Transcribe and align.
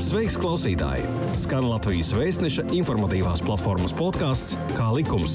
Sveiks, 0.00 0.38
klausītāji! 0.40 1.02
Skan 1.36 1.66
Latvijas 1.68 2.14
vēstneša 2.16 2.62
informatīvās 2.72 3.42
platformas 3.44 3.92
podkāsts 3.92 4.54
Kā 4.72 4.86
likums. 4.96 5.34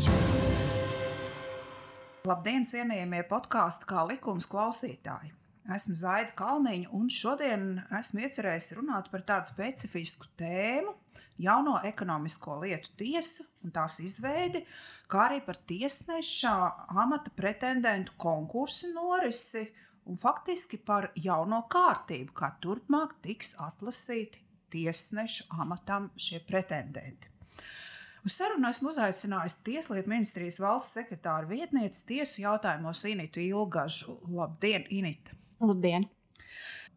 Labdien, 2.26 2.64
cienījamie 2.66 3.20
podkāstu 3.30 3.86
kā 3.92 4.02
likums 4.10 4.48
klausītāji! 4.50 5.30
Esmu 5.76 5.94
Zaida 6.00 6.34
Kalniņa, 6.40 6.90
un 6.98 7.12
šodien 7.14 7.68
esmu 8.00 8.24
iecerējis 8.26 8.72
runāt 8.80 9.12
par 9.14 9.22
tādu 9.28 9.52
specifisku 9.52 10.32
tēmu, 10.42 10.96
jauno 11.46 11.76
ekonomisko 11.86 12.58
lietu 12.64 12.90
tiesu 12.98 13.46
un 13.62 13.74
tās 13.76 14.00
izveidi, 14.02 14.64
kā 15.06 15.28
arī 15.28 15.44
par 15.46 15.60
tiesneša 15.70 16.56
amata 17.04 17.30
pretendentu 17.38 18.18
konkursu 18.18 18.90
norisi 18.98 19.68
un 20.10 20.18
faktiski 20.18 20.82
par 20.90 21.12
jauno 21.22 21.62
kārtību, 21.70 22.34
kā 22.34 22.50
turpmāk 22.66 23.14
tiks 23.22 23.60
atlasīti 23.62 24.42
tiesneša 24.76 25.48
amatam 25.64 26.12
šie 26.20 26.44
pretendenti. 26.48 27.32
Uz 28.26 28.34
sarunu 28.40 28.66
esmu 28.72 28.90
uzaicinājis 28.90 29.60
Tieslietu 29.62 30.10
ministrijas 30.10 30.58
valsts 30.58 30.98
sekretāra 30.98 31.46
vietnieci 31.46 32.08
tiesu 32.10 32.42
jautājumos 32.42 33.04
Initu 33.06 33.40
Ilgažu. 33.44 34.18
Labdien, 34.34 34.88
Inita! 34.90 35.38
Labdien! 35.62 36.08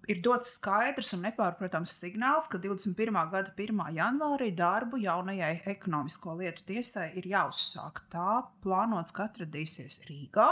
Ir 0.09 0.23
dots 0.25 0.55
skaidrs 0.57 1.13
un 1.13 1.27
nepārprotams 1.27 1.99
signāls, 2.01 2.49
ka 2.49 2.57
21. 2.65 3.13
gada 3.29 3.53
1. 3.53 3.83
janvārī 3.93 4.49
darbu 4.57 5.03
jaunajai 5.03 5.59
ekonomisko 5.69 6.39
lietu 6.39 6.65
tiesai 6.71 7.11
ir 7.21 7.29
jāuzsāk. 7.29 8.07
Tā 8.15 8.41
plānots, 8.65 9.13
ka 9.13 9.29
atradīsies 9.29 10.01
Rīgā, 10.09 10.49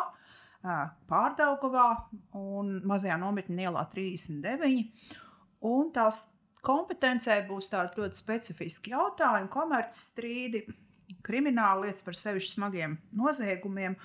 Pārdaugavā 1.08 1.88
un 2.36 2.80
mazajā 2.88 3.16
nometņu 3.22 3.64
ielā 3.68 3.86
39. 3.92 4.84
Un 5.66 5.92
tās 5.94 6.35
kompetencē 6.66 7.38
būs 7.48 7.70
tādi 7.72 8.02
ļoti 8.02 8.18
specifiski 8.18 8.92
jautājumi, 8.92 9.50
komercstrīdi, 9.52 10.64
krimināla 11.26 11.86
lietas 11.86 12.04
par 12.06 12.18
sevišķi 12.18 12.52
smagiem 12.56 12.98
noziegumiem, 13.18 13.96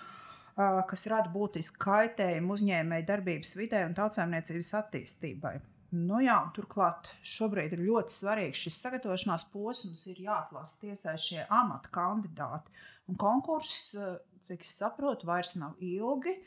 kas 0.89 1.07
rada 1.09 1.31
būtisku 1.33 1.81
kaitējumu 1.81 2.53
uzņēmēju 2.57 3.07
darbības 3.07 3.55
vidē 3.57 3.83
un 3.87 3.97
tautsēmniecības 3.97 4.71
attīstībai. 4.81 5.55
Nu 5.91 6.21
jā, 6.23 6.37
turklāt 6.55 7.09
šobrīd 7.27 7.73
ir 7.75 7.83
ļoti 7.83 8.15
svarīgs 8.15 8.61
šis 8.63 8.77
sagatavošanās 8.85 9.49
posms, 9.51 10.05
ir 10.07 10.21
jāatlasa 10.23 10.85
tiesai 10.85 11.17
šie 11.19 11.41
amata 11.51 11.91
kandidāti. 11.91 12.71
Un 13.11 13.17
konkurss, 13.19 13.97
cik 14.45 14.63
es 14.63 14.71
saprotu, 14.79 15.27
vairs 15.27 15.57
nav 15.59 15.75
ilgi. 15.83 16.37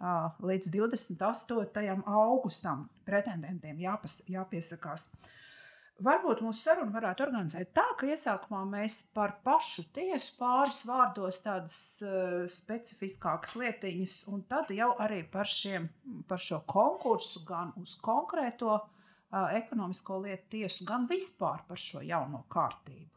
Līdz 0.00 0.70
28. 0.72 2.00
augustam 2.08 2.88
pretendentiem 3.04 3.82
jāpas, 3.84 4.22
jāpiesakās. 4.32 5.10
Varbūt 6.02 6.40
mūsu 6.42 6.58
sarunu 6.58 6.90
varētu 6.90 7.22
organizēt 7.22 7.68
tā, 7.76 7.84
ka 7.94 8.08
iesākumā 8.10 8.64
mēs 8.66 8.96
par 9.14 9.36
pašu 9.46 9.84
tiesu 9.94 10.32
pāris 10.40 10.80
vārdos 10.88 11.38
tādas 11.44 11.76
uh, 12.02 12.40
specifiskākas 12.50 13.54
lietiņas, 13.60 14.16
un 14.34 14.42
tad 14.50 14.72
jau 14.74 14.90
arī 14.98 15.20
par, 15.30 15.46
šiem, 15.46 15.86
par 16.26 16.42
šo 16.42 16.64
konkursu, 16.66 17.44
gan 17.46 17.70
uz 17.78 17.94
konkrēto 18.02 18.72
uh, 18.74 19.54
ekonomisko 19.54 20.18
lietu 20.26 20.56
tiesu, 20.56 20.82
gan 20.88 21.06
vispār 21.06 21.62
par 21.68 21.78
šo 21.78 22.02
jauno 22.02 22.42
kārtību. 22.50 23.12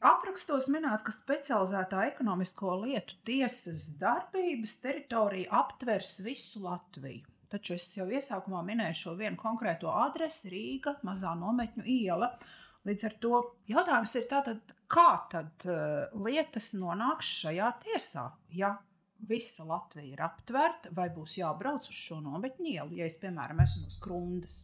Aprakstos 0.00 0.70
minēts, 0.72 1.02
ka 1.04 1.12
specializētā 1.12 2.06
ekonomisko 2.12 2.78
lietu 2.86 3.18
tiesas 3.26 3.98
darbības 4.00 4.78
teritorija 4.80 5.50
aptvers 5.64 6.20
visu 6.24 6.62
Latviju. 6.62 7.26
Taču 7.50 7.74
es 7.74 7.88
jau 7.96 8.06
iesākumā 8.06 8.62
minēju 8.66 8.98
šo 8.98 9.14
vienu 9.18 9.38
konkrēto 9.38 9.90
adresi- 9.90 10.50
Rīga, 10.54 10.96
mazā 11.06 11.32
nometņu 11.38 11.86
iela. 11.86 12.30
Līdz 12.86 13.06
ar 13.08 13.16
to 13.20 13.40
jautājums 13.68 14.14
ir 14.16 14.28
tātad, 14.30 14.74
kā 14.88 15.08
tad 15.32 15.66
uh, 15.68 16.06
lietas 16.14 16.72
nonāks 16.80 17.28
šajā 17.42 17.72
tiesā? 17.82 18.30
Ja 18.56 18.78
visa 19.28 19.66
Latvija 19.68 20.14
ir 20.14 20.22
aptverta, 20.24 20.92
vai 20.96 21.10
būs 21.12 21.38
jābrauc 21.40 21.88
uz 21.90 21.96
šo 21.96 22.20
nometņu 22.24 22.70
ielu, 22.72 23.00
ja 23.00 23.08
es, 23.10 23.18
piemēram, 23.20 23.60
esmu 23.66 23.84
no 23.84 23.92
Skrundas? 23.92 24.60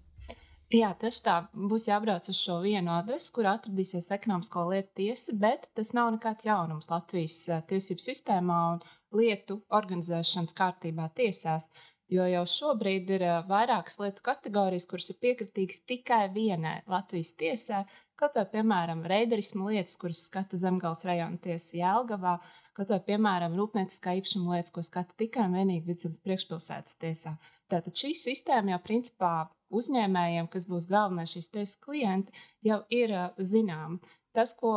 Jā, 0.75 0.89
tieši 0.99 1.21
tā. 1.22 1.34
Būs 1.55 1.84
jābrauc 1.87 2.27
uz 2.31 2.39
šo 2.41 2.56
vienu 2.65 2.91
adresi, 2.97 3.31
kur 3.34 3.47
atradīsies 3.47 4.09
ekonomisko 4.16 4.65
lietu 4.72 4.97
tiesa, 5.03 5.34
bet 5.39 5.69
tas 5.78 5.93
nav 5.94 6.10
nekāds 6.16 6.47
jaunums 6.49 6.91
Latvijas 6.91 7.37
eh, 7.49 7.60
tiesību 7.71 8.03
sistēmā 8.03 8.56
un 8.72 8.81
lietu 9.15 9.60
organizēšanas 9.78 10.56
kārtībā 10.59 11.06
tiesās. 11.15 11.69
Jo 12.12 12.22
jau 12.31 12.44
šobrīd 12.47 13.09
ir 13.17 13.22
vairākas 13.49 13.97
lietu 13.99 14.22
kategorijas, 14.27 14.87
kuras 14.87 15.11
ir 15.11 15.17
piekritīgas 15.22 15.81
tikai 15.91 16.27
vienai 16.31 16.77
Latvijas 16.87 17.33
tiesai. 17.34 17.83
Kaut 18.17 18.39
vai, 18.39 18.44
piemēram, 18.53 19.03
reiderismu 19.11 19.67
lietas, 19.72 19.99
kuras 20.00 20.22
skata 20.28 20.56
Zemgājas 20.56 21.03
rajona 21.05 21.37
tiesa 21.43 21.75
Jēlgavā, 21.77 22.37
kaut 22.78 22.93
vai, 22.95 23.00
piemēram, 23.11 23.56
rūpnieciskā 23.59 24.15
īpašuma 24.21 24.55
lietas, 24.55 24.72
ko 24.72 24.84
skata 24.87 25.19
tikai 25.19 25.49
un 25.49 25.59
vienīgi 25.59 25.84
Vidzemes 25.91 26.22
priekšpilsētas 26.25 26.97
tiesā. 27.03 27.34
Tātad 27.69 27.99
šī 27.99 28.15
sistēma 28.16 28.77
jau 28.77 28.78
principā 28.87 29.33
uzņēmējiem, 29.75 30.49
kas 30.53 30.69
būs 30.71 30.87
galvenais 30.89 31.34
šīs 31.34 31.50
tiesas 31.53 31.77
klienti, 31.83 32.47
jau 32.65 32.81
ir 32.95 33.12
zināma. 33.43 33.99
Tas, 34.37 34.55
ko, 34.56 34.72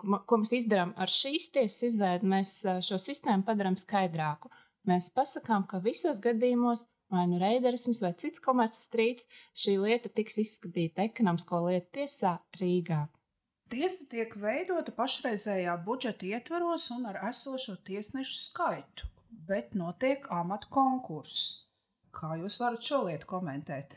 ko 0.00 0.40
mēs 0.40 0.66
darām 0.70 0.94
ar 0.98 1.10
šīs 1.12 1.50
tiesas 1.54 1.90
izveidi, 1.90 2.30
mēs 2.30 2.56
šo 2.86 2.98
sistēmu 2.98 3.46
padarām 3.46 3.76
skaidrāku. 3.78 4.50
Mēs 4.88 5.10
pasakām, 5.12 5.66
ka 5.68 5.80
visos 5.84 6.20
gadījumos, 6.24 6.86
vai 7.12 7.26
nu 7.28 7.40
reiderisms 7.42 8.00
vai 8.04 8.12
cits 8.22 8.42
komerces 8.42 8.86
strīds, 8.88 9.26
šī 9.52 9.76
lieta 9.82 10.08
tiks 10.08 10.38
izskatīta 10.40 11.04
ekonomisko 11.10 11.64
lietu 11.66 12.00
tiesā 12.00 12.38
Rīgā. 12.60 13.06
Tiesa 13.70 14.08
tiek 14.10 14.32
veidota 14.42 14.90
pašreizējā 14.96 15.76
budžeta 15.86 16.26
ietvaros 16.26 16.88
un 16.96 17.06
ar 17.06 17.20
esošo 17.28 17.76
tiesnešu 17.86 18.38
skaitu, 18.48 19.10
bet 19.46 19.76
notiek 19.78 20.26
amatu 20.34 20.72
konkurss. 20.74 21.66
Kā 22.10 22.34
jūs 22.40 22.58
varat 22.58 22.82
šo 22.82 23.04
lietu 23.06 23.28
komentēt? 23.30 23.94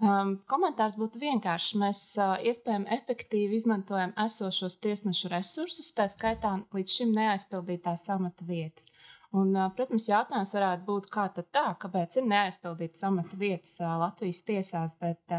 Um, 0.00 0.38
komentārs 0.48 0.96
būtu 0.96 1.20
vienkāršs. 1.20 1.74
Mēs 1.78 1.98
uh, 2.16 2.32
iespējami 2.40 2.88
efektīvi 2.96 3.58
izmantojam 3.60 4.14
esošos 4.24 4.78
tiesnešu 4.80 5.28
resursus, 5.28 5.92
tā 5.92 6.06
skaitā 6.08 6.54
līdz 6.72 6.94
šim 6.96 7.12
neaizpildītās 7.18 8.06
amata 8.14 8.46
vietas. 8.48 8.88
Un, 9.36 9.54
protams, 9.76 10.08
jautājums 10.10 10.52
varētu 10.56 10.86
būt, 10.88 11.04
kā 11.12 11.28
tad 11.34 11.46
tā, 11.54 11.68
kāpēc 11.78 12.16
ir 12.18 12.24
neaizpildītas 12.32 13.04
amata 13.06 13.36
vietas 13.38 13.76
Latvijas 13.78 14.40
tiesās, 14.42 14.96
bet 14.98 15.36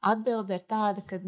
atbilde 0.00 0.56
ir 0.56 0.64
tāda, 0.64 1.04
ka 1.04 1.20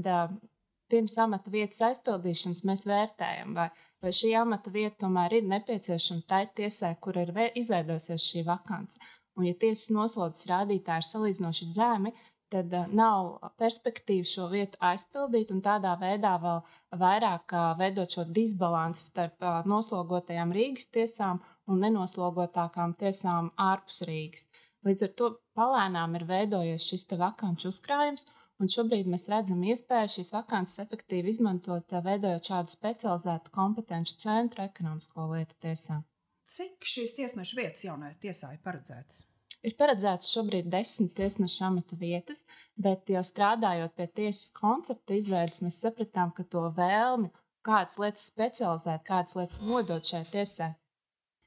pirms 0.89 1.17
amata 1.21 1.53
vietas 1.53 1.83
aizpildīšanas 1.91 2.63
mēs 2.69 2.87
vērtējam, 2.89 3.53
vai, 3.59 3.69
vai 4.01 4.15
šī 4.17 4.33
amata 4.41 4.73
vieta 4.73 5.03
tomēr 5.05 5.37
ir 5.41 5.51
nepieciešama 5.51 6.25
tai 6.31 6.47
tiesai, 6.57 6.95
kur 7.03 7.19
ir 7.21 7.35
izveidojusies 7.53 8.31
šī 8.31 8.47
vakance. 8.49 8.97
Un, 9.37 9.51
ja 9.51 9.59
tiesas 9.61 9.91
noslodzes 9.93 10.49
rādītāji 10.49 11.05
ir 11.05 11.09
salīdzinoši 11.11 11.69
zemi, 11.75 12.15
tad 12.53 12.73
nav 12.95 13.51
perspektīvas 13.59 14.33
šo 14.37 14.47
vietu 14.53 14.79
aizpildīt 14.87 15.51
un 15.53 15.61
tādā 15.65 15.97
veidā 16.01 16.37
vēl 16.41 16.63
vairāk 17.01 17.53
veidot 17.81 18.13
šo 18.17 18.25
disbalansu 18.31 19.11
starp 19.11 19.45
noslogotajām 19.67 20.55
Rīgas 20.55 20.89
tiesām 20.95 21.43
un 21.67 21.83
nenoslogotākām 21.85 22.95
tiesām 23.01 23.51
ārpus 23.61 24.03
Rīgas. 24.09 24.47
Līdz 24.87 25.07
ar 25.07 25.15
to 25.19 25.31
palēnām 25.59 26.15
ir 26.19 26.27
veidojies 26.29 26.87
šis 26.87 27.07
vakanču 27.19 27.73
uzkrājums, 27.73 28.27
un 28.63 28.71
šobrīd 28.73 29.09
mēs 29.11 29.29
redzam 29.33 29.63
iespēju 29.67 30.13
šīs 30.17 30.33
vakances 30.35 30.83
efektīvi 30.85 31.33
izmantot, 31.35 31.97
veidojot 32.05 32.53
šādu 32.53 32.75
specializētu 32.77 33.55
kompetenci 33.55 34.21
centru 34.23 34.65
ekonomisko 34.67 35.31
lietu 35.33 35.59
tiesā. 35.67 36.03
Cik 36.47 36.87
šīs 36.87 37.17
tiesnešu 37.17 37.59
vietas 37.59 37.89
jaunajā 37.89 38.15
tiesā 38.23 38.53
ir 38.55 38.61
paredzētas? 38.63 39.25
Ir 39.67 39.75
paredzēts 39.81 40.31
šobrīd 40.31 40.69
desmit 40.71 41.17
tiesneša 41.19 41.65
amata 41.67 41.97
vietas, 41.99 42.45
bet 42.79 43.11
jau 43.11 43.25
strādājot 43.27 43.97
pie 43.99 44.07
tiesas 44.21 44.53
koncepta 44.55 45.17
izveidas, 45.17 45.63
mēs 45.65 45.81
sapratām, 45.83 46.31
ka 46.37 46.47
to 46.47 46.69
vēlmi, 46.77 47.33
kādas 47.67 47.99
lietas 47.99 48.29
specializēt, 48.31 49.03
kādas 49.09 49.35
lietas 49.35 49.65
nodot 49.67 50.07
šai 50.07 50.23
tiesai, 50.31 50.71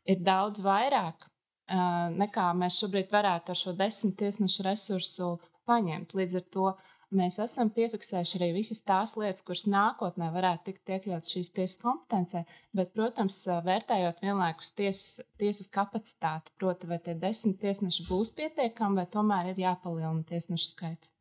ir 0.09 0.23
daudz 0.25 0.61
vairāk 0.65 1.29
nekā 1.69 2.51
mēs 2.57 2.79
šobrīd 2.81 3.11
varētu 3.13 3.53
ar 3.53 3.57
šo 3.57 3.73
desmit 3.77 4.17
tiesnešu 4.19 4.65
resursu 4.65 5.33
paņemt. 5.69 6.15
Līdz 6.17 6.39
ar 6.39 6.45
to 6.53 6.71
mēs 7.13 7.39
esam 7.41 7.69
piefiksējuši 7.73 8.39
arī 8.39 8.49
visas 8.57 8.81
tās 8.85 9.15
lietas, 9.17 9.43
kuras 9.45 9.65
nākotnē 9.69 10.31
varētu 10.33 10.69
tikt 10.69 10.93
iekļautas 10.95 11.33
šīs 11.35 11.51
tiesas 11.53 11.81
kompetencē, 11.81 12.43
bet, 12.73 12.93
protams, 12.93 13.37
vērtējot 13.65 14.21
vienlaikus 14.25 14.73
tiesas, 14.77 15.21
tiesas 15.41 15.69
kapacitāti, 15.73 16.53
proti, 16.57 16.89
vai 16.89 16.99
tie 17.05 17.15
desmit 17.17 17.59
tiesneši 17.61 18.07
būs 18.09 18.33
pietiekami, 18.37 19.01
vai 19.01 19.07
tomēr 19.09 19.53
ir 19.53 19.63
jāpalielina 19.65 20.25
tiesnešu 20.29 20.73
skaits. 20.73 21.13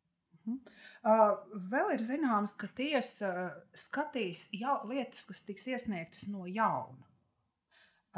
Mhm. 0.44 0.60
Vēl 1.70 1.92
ir 1.94 2.02
zināms, 2.04 2.56
ka 2.58 2.68
tiesa 2.76 3.52
skatīs 3.76 4.48
jau 4.58 4.80
lietas, 4.88 5.28
kas 5.28 5.44
tiks 5.46 5.68
iesniegtas 5.70 6.26
no 6.32 6.48
jauna. 6.48 7.07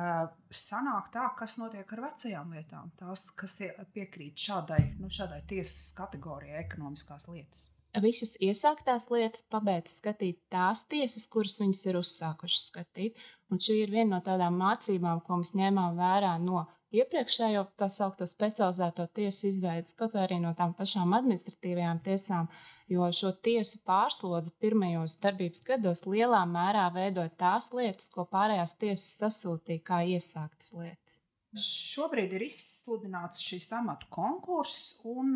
Uh, 0.01 0.31
sanāk 0.55 1.11
tā, 1.13 1.27
kas 1.37 1.59
notiek 1.61 1.91
ar 1.93 2.01
vecajām 2.07 2.55
lietām, 2.55 2.89
tās, 2.97 3.27
kas 3.37 3.59
piekrīt 3.93 4.39
šādai, 4.41 4.81
nu, 5.01 5.11
šādai 5.13 5.43
tiesas 5.51 5.91
kategorijai, 5.99 6.63
ekonomiskās 6.63 7.29
lietas. 7.29 7.67
visas 8.05 8.37
iesāktās 8.39 9.09
lietas 9.11 9.43
pabeidz 9.51 9.99
skatīt 9.99 10.39
tās 10.53 10.85
tiesas, 10.89 11.27
kuras 11.29 11.59
viņas 11.61 11.83
ir 11.91 11.99
uzsākušas 12.01 12.69
skatīt. 12.71 13.19
Un 13.51 13.59
šī 13.59 13.81
ir 13.83 13.91
viena 13.91 14.15
no 14.15 14.21
tādām 14.23 14.57
mācībām, 14.63 15.25
ko 15.27 15.41
mēs 15.41 15.57
ņēmām 15.59 15.99
vērā 15.99 16.37
no 16.43 16.65
iepriekšējo 16.95 17.65
tā 17.79 17.91
saucamo 17.91 18.31
specializēto 18.31 19.09
tiesu 19.19 19.49
izveidas, 19.51 19.97
kaut 19.99 20.15
arī 20.19 20.39
no 20.43 20.55
tām 20.59 20.77
pašām 20.79 21.17
administratīvajām 21.19 22.03
tiesām, 22.07 22.47
jo 22.91 23.07
šo 23.15 23.33
tiesu 23.45 23.81
pārslodzi 23.87 24.53
pirmajos 24.63 25.17
darbības 25.23 25.65
gados 25.67 26.05
lielā 26.07 26.43
mērā 26.51 26.89
veidoja 26.95 27.31
tās 27.41 27.71
lietas, 27.77 28.11
ko 28.13 28.27
pārējās 28.31 28.77
tiesas 28.81 29.17
sasūtīja 29.23 29.87
kā 29.87 30.03
iesāktas 30.17 30.73
lietas. 30.75 31.21
Šobrīd 31.59 32.37
ir 32.39 32.47
izsludināts 32.47 33.43
šīs 33.43 33.73
amatu 33.81 34.07
konkurss, 34.15 35.01
un 35.11 35.35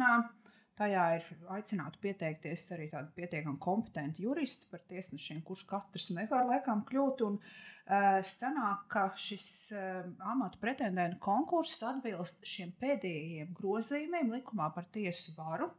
tajā 0.78 1.04
ir 1.16 1.26
aicināti 1.54 2.00
pieteikties 2.02 2.66
arī 2.76 2.88
tādi 2.92 3.10
pietiekami 3.18 3.58
kompetenti 3.62 4.22
juristi 4.26 4.70
par 4.70 4.82
tiesnešiem, 4.90 5.42
kurš 5.46 5.64
katrs 5.70 6.10
nevar 6.14 6.46
laikam 6.48 6.84
kļūt. 6.86 7.24
Un, 7.26 7.38
uh, 7.38 8.20
sanāk, 8.26 8.86
ka 8.94 9.08
šis 9.18 9.48
uh, 9.78 10.00
amatu 10.32 10.60
pretendentu 10.62 11.20
konkurss 11.22 11.82
atbilst 11.86 12.46
šiem 12.48 12.74
pēdējiem 12.82 13.54
grozījumiem 13.58 14.34
likumā 14.38 14.70
par 14.74 14.86
tiesu 14.94 15.36
varu. 15.38 15.70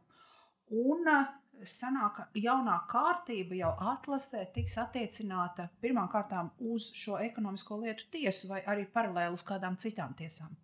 Un 0.72 1.12
uh, 1.12 1.32
sanāk, 1.64 2.20
jaunā 2.34 2.76
kārtība 2.90 3.56
jau 3.58 3.72
atlasē 3.92 4.44
tiks 4.54 4.76
attiecināta 4.82 5.68
pirmkārt 5.80 6.34
uz 6.58 6.90
šo 6.94 7.18
ekonomisko 7.22 7.80
lietu 7.82 8.06
tiesu 8.10 8.48
vai 8.48 8.62
arī 8.66 8.86
paralēli 8.86 9.34
uz 9.34 9.44
kādām 9.46 9.76
citām 9.76 10.14
tiesām. 10.18 10.54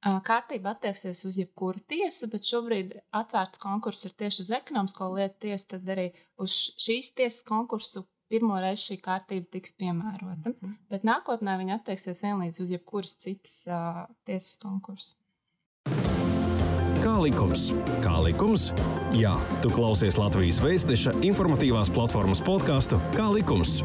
Kārtība 0.00 0.72
attieksies 0.72 1.24
uz 1.28 1.36
jebkuru 1.36 1.82
tiesu, 1.92 2.28
bet 2.32 2.46
šobrīd 2.48 2.94
atvērts 3.12 3.60
konkurss 3.60 4.06
ir 4.08 4.14
tieši 4.16 4.46
uz 4.46 4.50
ekonomisko 4.56 5.10
lietu 5.12 5.42
tiesu. 5.44 5.66
Tad 5.74 5.90
arī 5.92 6.06
uz 6.40 6.54
šīs 6.80 7.12
tiesas 7.18 7.44
konkursu 7.44 8.06
pirmo 8.30 8.56
reizi 8.62 8.86
šī 8.86 8.96
kārtība 9.04 9.50
tiks 9.52 9.74
piemērota. 9.76 10.54
Mm 10.54 10.56
-hmm. 10.56 10.76
Bet 10.88 11.04
nākotnē 11.04 11.58
viņa 11.60 11.80
attieksies 11.80 12.22
vienlīdz 12.24 12.62
uz 12.62 12.70
jebkuras 12.70 13.16
citas 13.16 13.66
uh, 13.68 14.06
tiesas 14.24 14.56
konkursu. 14.62 15.16
Kā 17.00 17.14
likums? 17.16 17.70
Kā 18.04 18.18
likums? 18.20 18.66
Jā, 19.16 19.30
tu 19.62 19.70
klausies 19.72 20.18
Latvijas 20.20 20.58
Vēstneša 20.60 21.14
informatīvās 21.24 21.88
platformas 21.96 22.42
podkāstu 22.44 22.98
Kā 23.14 23.30
likums? 23.32 23.78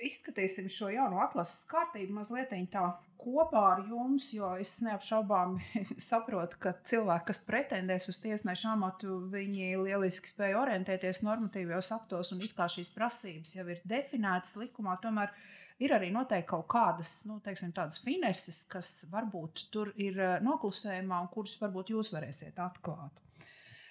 Izskatīsim 0.00 0.70
šo 0.72 0.88
jauno 0.94 1.20
atlases 1.20 1.66
kārtību 1.68 2.16
mazliet 2.16 2.54
tā 2.72 2.86
kopā 3.20 3.66
ar 3.74 3.82
jums, 3.84 4.30
jo 4.32 4.54
es 4.56 4.78
neapšaubām 4.86 5.58
saprotu, 6.08 6.56
ka 6.64 6.72
cilvēki, 6.80 7.28
kas 7.28 7.42
pretendēs 7.50 8.08
uz 8.08 8.22
tiesneša 8.24 8.72
amatu, 8.72 9.18
viņi 9.34 9.74
lieliski 9.84 10.32
spēj 10.32 10.56
orientēties 10.62 11.20
normatīvos 11.28 11.92
aktos 11.98 12.32
un 12.32 12.40
it 12.48 12.56
kā 12.56 12.64
šīs 12.64 12.94
prasības 12.96 13.58
jau 13.58 13.68
ir 13.68 13.84
definētas 13.84 14.56
likumā. 14.62 14.96
Tomēr 15.04 15.36
ir 15.84 15.94
arī 15.96 16.10
noteikti 16.14 16.50
kaut 16.50 16.66
kādas 16.72 17.12
nu, 17.28 17.38
teiksim, 17.44 17.74
fineses, 18.04 18.64
kas 18.72 18.94
varbūt 19.12 19.66
tur 19.74 19.92
ir 20.00 20.18
eh, 20.18 20.38
noklusējumā 20.44 21.20
un 21.24 21.30
kuras 21.32 21.58
varbūt 21.60 21.92
jūs 21.94 22.12
varēsiet 22.14 22.58
atklāt. 22.62 23.20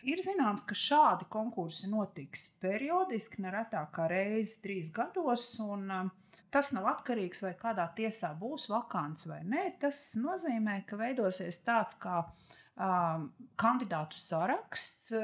Ir 0.04 0.19
zināms, 0.19 0.66
ka 0.68 0.75
šādi 0.75 1.30
konkursi 1.31 1.88
notiks 1.88 2.57
periodiski, 2.60 3.40
neretāk 3.45 3.94
kā 3.95 4.10
reizi 4.12 4.57
trīs 4.66 4.90
gados, 4.92 5.45
un 5.63 5.86
um, 5.95 6.10
tas 6.51 6.74
nav 6.75 6.90
atkarīgs 6.92 7.40
no 7.40 7.48
tā, 7.48 7.54
vai 7.54 7.60
kādā 7.62 7.86
tiesā 7.95 8.34
būs 8.42 8.68
vakants 8.72 9.30
vai 9.30 9.40
nē. 9.48 9.63
Tas 9.80 10.01
nozīmē, 10.19 10.81
ka 10.90 11.00
veidosies 11.00 11.62
tāds 11.63 11.95
kā 12.04 12.19
um, 12.19 13.30
kandidātu 13.56 14.19
saraksts, 14.19 15.16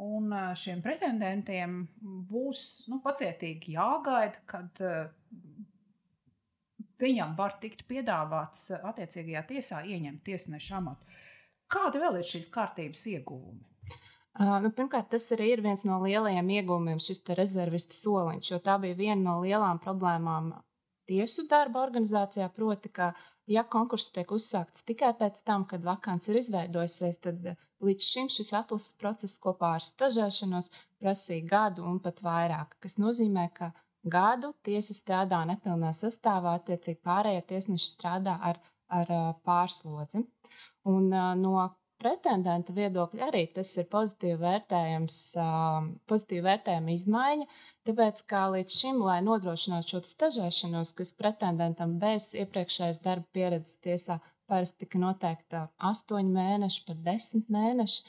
un 0.00 0.32
uh, 0.32 0.54
šiem 0.56 0.80
pretendentiem 0.80 1.82
būs 2.00 2.88
nu, 2.88 3.02
pacietīgi 3.04 3.76
jāgaida, 3.76 4.40
kad 4.48 4.80
uh, 4.80 5.12
viņam 7.02 7.34
var 7.38 7.58
tikt 7.62 7.84
piedāvāts 7.90 8.70
eh, 8.76 8.86
attiecīgajā 8.92 9.44
tiesā 9.50 9.82
ieņemt 9.90 10.24
tiesneša 10.28 10.78
amatu. 10.78 11.20
Kādi 11.72 12.00
vēl 12.02 12.20
ir 12.20 12.28
šīs 12.28 12.50
kārtības 12.52 13.06
ieguvumi? 13.14 13.62
Nu, 14.40 14.70
pirmkārt, 14.72 15.10
tas 15.12 15.26
arī 15.34 15.50
ir 15.52 15.60
viens 15.64 15.82
no 15.84 15.98
lielajiem 16.00 16.46
iegūmiem, 16.54 17.00
šis 17.04 17.20
rezervistu 17.36 17.92
soliņš, 17.92 18.46
jo 18.54 18.58
tā 18.64 18.78
bija 18.80 18.96
viena 18.96 19.20
no 19.20 19.34
lielām 19.42 19.80
problēmām 19.82 20.54
tiesu 21.08 21.44
darba 21.50 21.82
organizācijā. 21.84 22.48
Proti, 22.56 22.88
ka, 22.96 23.10
ja 23.50 23.64
konkurss 23.74 24.12
tiek 24.14 24.32
uzsākts 24.32 24.86
tikai 24.88 25.12
pēc 25.18 25.42
tam, 25.44 25.66
kad 25.68 25.84
vakants 25.84 26.30
ir 26.32 26.40
izveidojusies, 26.40 27.20
tad 27.20 27.52
līdz 27.84 28.08
šim 28.08 28.32
šis 28.32 28.54
atlases 28.56 28.96
process 28.96 29.36
kopā 29.42 29.74
ar 29.76 29.84
stažēšanos 29.84 30.72
prasīja 31.02 31.48
gadu 31.52 31.84
un 31.84 32.00
pat 32.00 32.24
vairāk. 32.24 32.78
Tas 32.80 32.96
nozīmē, 33.02 33.50
ka 33.52 33.74
gadu 34.04 34.52
tiesa 34.66 34.96
strādā 34.96 35.42
nepilnā 35.48 35.92
sastāvā, 35.96 36.56
attiecīgi 36.60 37.00
pārējie 37.04 37.44
tiesneši 37.52 37.92
strādā 37.94 38.38
ar, 38.42 38.58
ar 38.90 39.12
pārslodzi. 39.46 40.24
Un 40.88 41.08
no 41.40 41.54
pretendenta 42.02 42.74
viedokļa 42.74 43.28
arī 43.28 43.44
tas 43.54 43.70
ir 43.78 43.86
pozitīvi 43.92 44.40
vērtējams, 44.40 45.18
pozitīvi 46.10 46.42
vērtējama 46.48 46.94
izmaiņa, 46.96 47.46
tāpēc 47.86 48.24
kā 48.30 48.42
līdz 48.56 48.78
šim, 48.80 48.98
lai 49.06 49.20
nodrošinātu 49.22 49.94
šo 49.94 50.02
stažēšanos, 50.10 50.94
kas 50.98 51.14
pretendentam 51.18 51.98
bez 52.02 52.32
iepriekšējas 52.34 52.98
darba 53.04 53.28
pieredzes 53.36 53.78
tiesā 53.84 54.18
parasti 54.50 54.84
tika 54.84 54.98
noteikta 55.00 55.66
astoņi 55.92 56.34
mēneši, 56.34 56.82
pat 56.88 57.04
desmit 57.06 57.52
mēneši, 57.52 58.02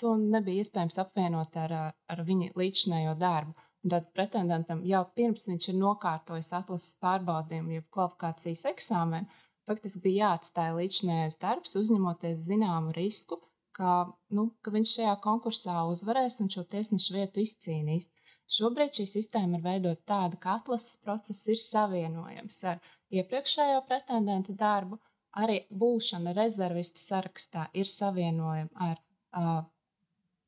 to 0.00 0.14
nebija 0.16 0.64
iespējams 0.64 0.98
apvienot 1.02 1.60
ar, 1.60 1.76
ar 1.92 2.24
viņa 2.26 2.54
līdzinējo 2.56 3.14
darbu. 3.20 3.61
Tad 3.82 4.12
pretendentam 4.14 4.84
jau 4.86 5.02
pirms 5.16 5.48
viņš 5.48 5.72
ir 5.72 5.78
nokārtojis 5.80 6.52
atlases 6.54 6.98
pārbaudījumu, 7.02 7.72
jeb 7.80 7.86
kvalifikācijas 7.90 8.62
eksāmenu, 8.70 9.26
faktiski 9.66 10.02
bija 10.04 10.28
jāatstāj 10.28 10.76
līdzinājais 10.76 11.38
darbs, 11.42 11.74
uzņemoties 11.80 12.44
zināmu 12.46 12.94
risku, 12.94 13.40
ka, 13.74 14.12
nu, 14.30 14.50
ka 14.62 14.74
viņš 14.74 14.96
šajā 14.98 15.14
konkursā 15.24 15.82
uzvarēs 15.90 16.38
un 16.44 16.50
šo 16.52 16.62
tiesnešu 16.74 17.16
vietu 17.16 17.42
izcīnīs. 17.42 18.06
Šobrīd 18.52 18.98
šī 18.98 19.06
sistēma 19.08 19.58
ir 19.58 19.64
veidota 19.64 20.02
tāda, 20.12 20.38
ka 20.38 20.58
atlases 20.60 20.98
process 21.02 21.46
ir 21.48 21.58
savienojams 21.58 22.58
ar 22.68 22.82
iepriekšējo 23.14 23.80
pretendenta 23.88 24.54
darbu, 24.58 24.98
arī 25.42 25.62
būšana 25.72 26.34
rezervistu 26.36 27.00
sarakstā 27.00 27.70
ir 27.72 27.88
savienojama 27.88 28.90
ar 28.90 28.98
uh, 29.00 29.62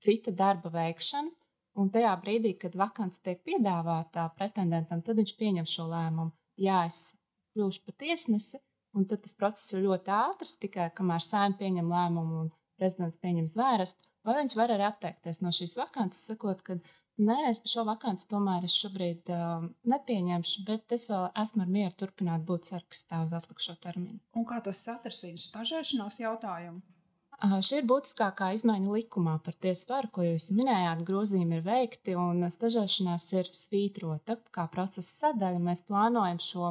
cita 0.05 0.35
darba 0.37 0.73
veikšanu. 0.75 1.33
Un 1.81 1.91
tajā 1.91 2.13
brīdī, 2.23 2.55
kad 2.59 2.77
vakants 2.79 3.19
tiek 3.25 3.41
piedāvāta 3.47 4.29
pretendentam, 4.39 5.03
tad 5.03 5.19
viņš 5.19 5.35
pieņem 5.41 5.67
šo 5.67 5.89
lēmumu. 5.91 6.31
Jā, 6.63 6.85
es 6.87 7.09
kļūšu 7.55 7.83
par 7.87 7.97
tiesnesi, 7.99 8.61
un 8.95 9.07
tas 9.11 9.35
process 9.39 9.75
ir 9.75 9.83
ļoti 9.89 10.13
ātrs, 10.15 10.55
tikai 10.63 10.91
kamēr 10.95 11.25
sēna 11.25 11.59
pieņem 11.59 11.91
lēmumu 11.91 12.45
un 12.45 12.53
prezidents 12.79 13.19
pieņem 13.23 13.49
zvērestu, 13.51 14.07
vai 14.27 14.39
viņš 14.41 14.57
var 14.59 14.75
arī 14.75 14.87
atteikties 14.87 15.43
no 15.43 15.51
šīs 15.55 15.75
vakances, 15.81 16.23
sakot, 16.31 16.63
ka 16.67 16.79
nē, 17.19 17.57
šo 17.67 17.85
vakanci 17.91 18.31
tomēr 18.31 18.67
es 18.69 18.79
šobrīd 18.79 19.35
uh, 19.35 19.67
nepieņemšu, 19.91 20.65
bet 20.71 20.95
es 20.95 21.09
vēl 21.11 21.29
esmu 21.43 21.67
ar 21.67 21.75
mieru 21.77 21.95
turpināt 21.99 22.47
būt 22.47 22.71
sarkastā 22.71 23.25
uz 23.27 23.35
atlikušo 23.35 23.77
termiņu. 23.83 24.21
Un 24.39 24.47
kā 24.47 24.63
tas 24.63 24.83
satrasina 24.87 25.43
stažēšanās 25.43 26.23
jautājumu? 26.23 26.83
Šī 27.45 27.83
ir 27.83 27.89
būtiskākā 27.89 28.53
izmaiņa 28.57 28.93
likumā 28.95 29.35
par 29.45 29.57
tiesu 29.61 29.91
varu, 29.91 30.09
ko 30.17 30.23
jūs 30.25 30.47
minējāt. 30.57 31.03
Grozījumi 31.05 31.59
ir 31.59 31.65
veikti 31.67 32.15
un 32.17 32.47
stažēšanās 32.49 33.27
ir 33.37 33.51
svītrota 33.53 34.39
kā 34.55 34.65
procesa 34.73 35.29
sadaļa. 35.29 35.61
Mēs 35.67 35.85
plānojam 35.85 36.41
šo 36.41 36.71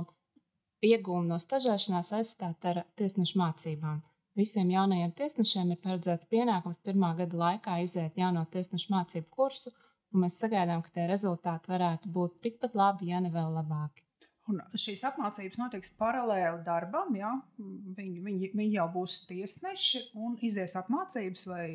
iegūmu 0.83 1.29
no 1.29 1.37
stažēšanās 1.41 2.09
aizstāt 2.17 2.65
ar 2.71 2.81
tiesnešu 2.97 3.37
mācībām. 3.41 4.01
Visiem 4.39 4.71
jaunajiem 4.73 5.13
tiesnešiem 5.19 5.75
ir 5.75 5.81
paredzēts 5.83 6.29
pienākums 6.31 6.81
pirmā 6.81 7.11
gada 7.19 7.37
laikā 7.43 7.77
iziet 7.83 8.17
jauno 8.17 8.41
tiesnešu 8.55 8.95
mācību 8.95 9.29
kursu, 9.29 9.69
un 10.13 10.25
mēs 10.25 10.39
sagaidām, 10.41 10.81
ka 10.81 10.95
tie 10.95 11.05
rezultāti 11.11 11.69
varētu 11.69 12.09
būt 12.17 12.41
tikpat 12.47 12.73
labi, 12.79 13.11
ja 13.13 13.21
ne 13.21 13.29
vēl 13.33 13.53
labāki. 13.59 14.02
Un 14.51 14.59
šīs 14.75 15.05
apmācības 15.07 15.59
notiks 15.61 15.93
paralēli 15.95 16.65
darbam. 16.65 17.15
Ja? 17.15 17.31
Viņi, 17.57 18.19
viņi, 18.25 18.51
viņi 18.51 18.75
jau 18.75 18.87
būs 18.91 19.21
tiesneši 19.29 20.07
un 20.19 20.35
izies 20.43 20.75
apmācības, 20.79 21.45
vai 21.47 21.67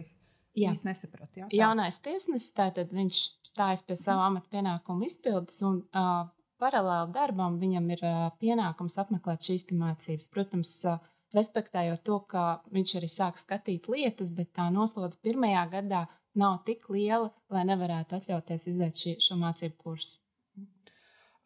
Jā. 0.59 0.73
es 0.75 0.83
nesapratu. 0.85 1.41
Ja? 1.41 1.47
Tā. 1.47 1.57
Jaunais 1.57 2.01
tiesnesis 2.05 2.53
tātad 2.57 2.93
viņš 2.93 3.23
stājas 3.49 3.85
pie 3.87 3.97
savu 3.97 4.25
amatu 4.27 4.53
pienākumu 4.53 5.09
izpildes, 5.09 5.63
un 5.65 5.81
uh, 5.97 6.27
paralēli 6.61 7.15
darbam 7.17 7.57
viņam 7.63 7.89
ir 7.97 8.05
uh, 8.05 8.29
pienākums 8.43 8.99
apmeklēt 9.01 9.49
šīs 9.49 9.69
mācības. 9.73 10.29
Protams, 10.35 10.75
uh, 10.85 11.01
respektējot 11.37 12.05
to, 12.05 12.21
ka 12.29 12.45
viņš 12.75 12.97
arī 13.01 13.11
sāk 13.13 13.41
skatīt 13.41 13.89
lietas, 13.93 14.33
bet 14.35 14.53
tā 14.57 14.69
noslodze 14.75 15.21
pirmajā 15.25 15.65
gadā 15.73 16.07
nav 16.39 16.63
tik 16.69 16.89
liela, 16.93 17.33
lai 17.53 17.65
nevarētu 17.69 18.21
atļauties 18.21 18.69
iziet 18.71 19.01
šī, 19.01 19.19
šo 19.25 19.41
mācību 19.41 19.81
kursu. 19.81 20.19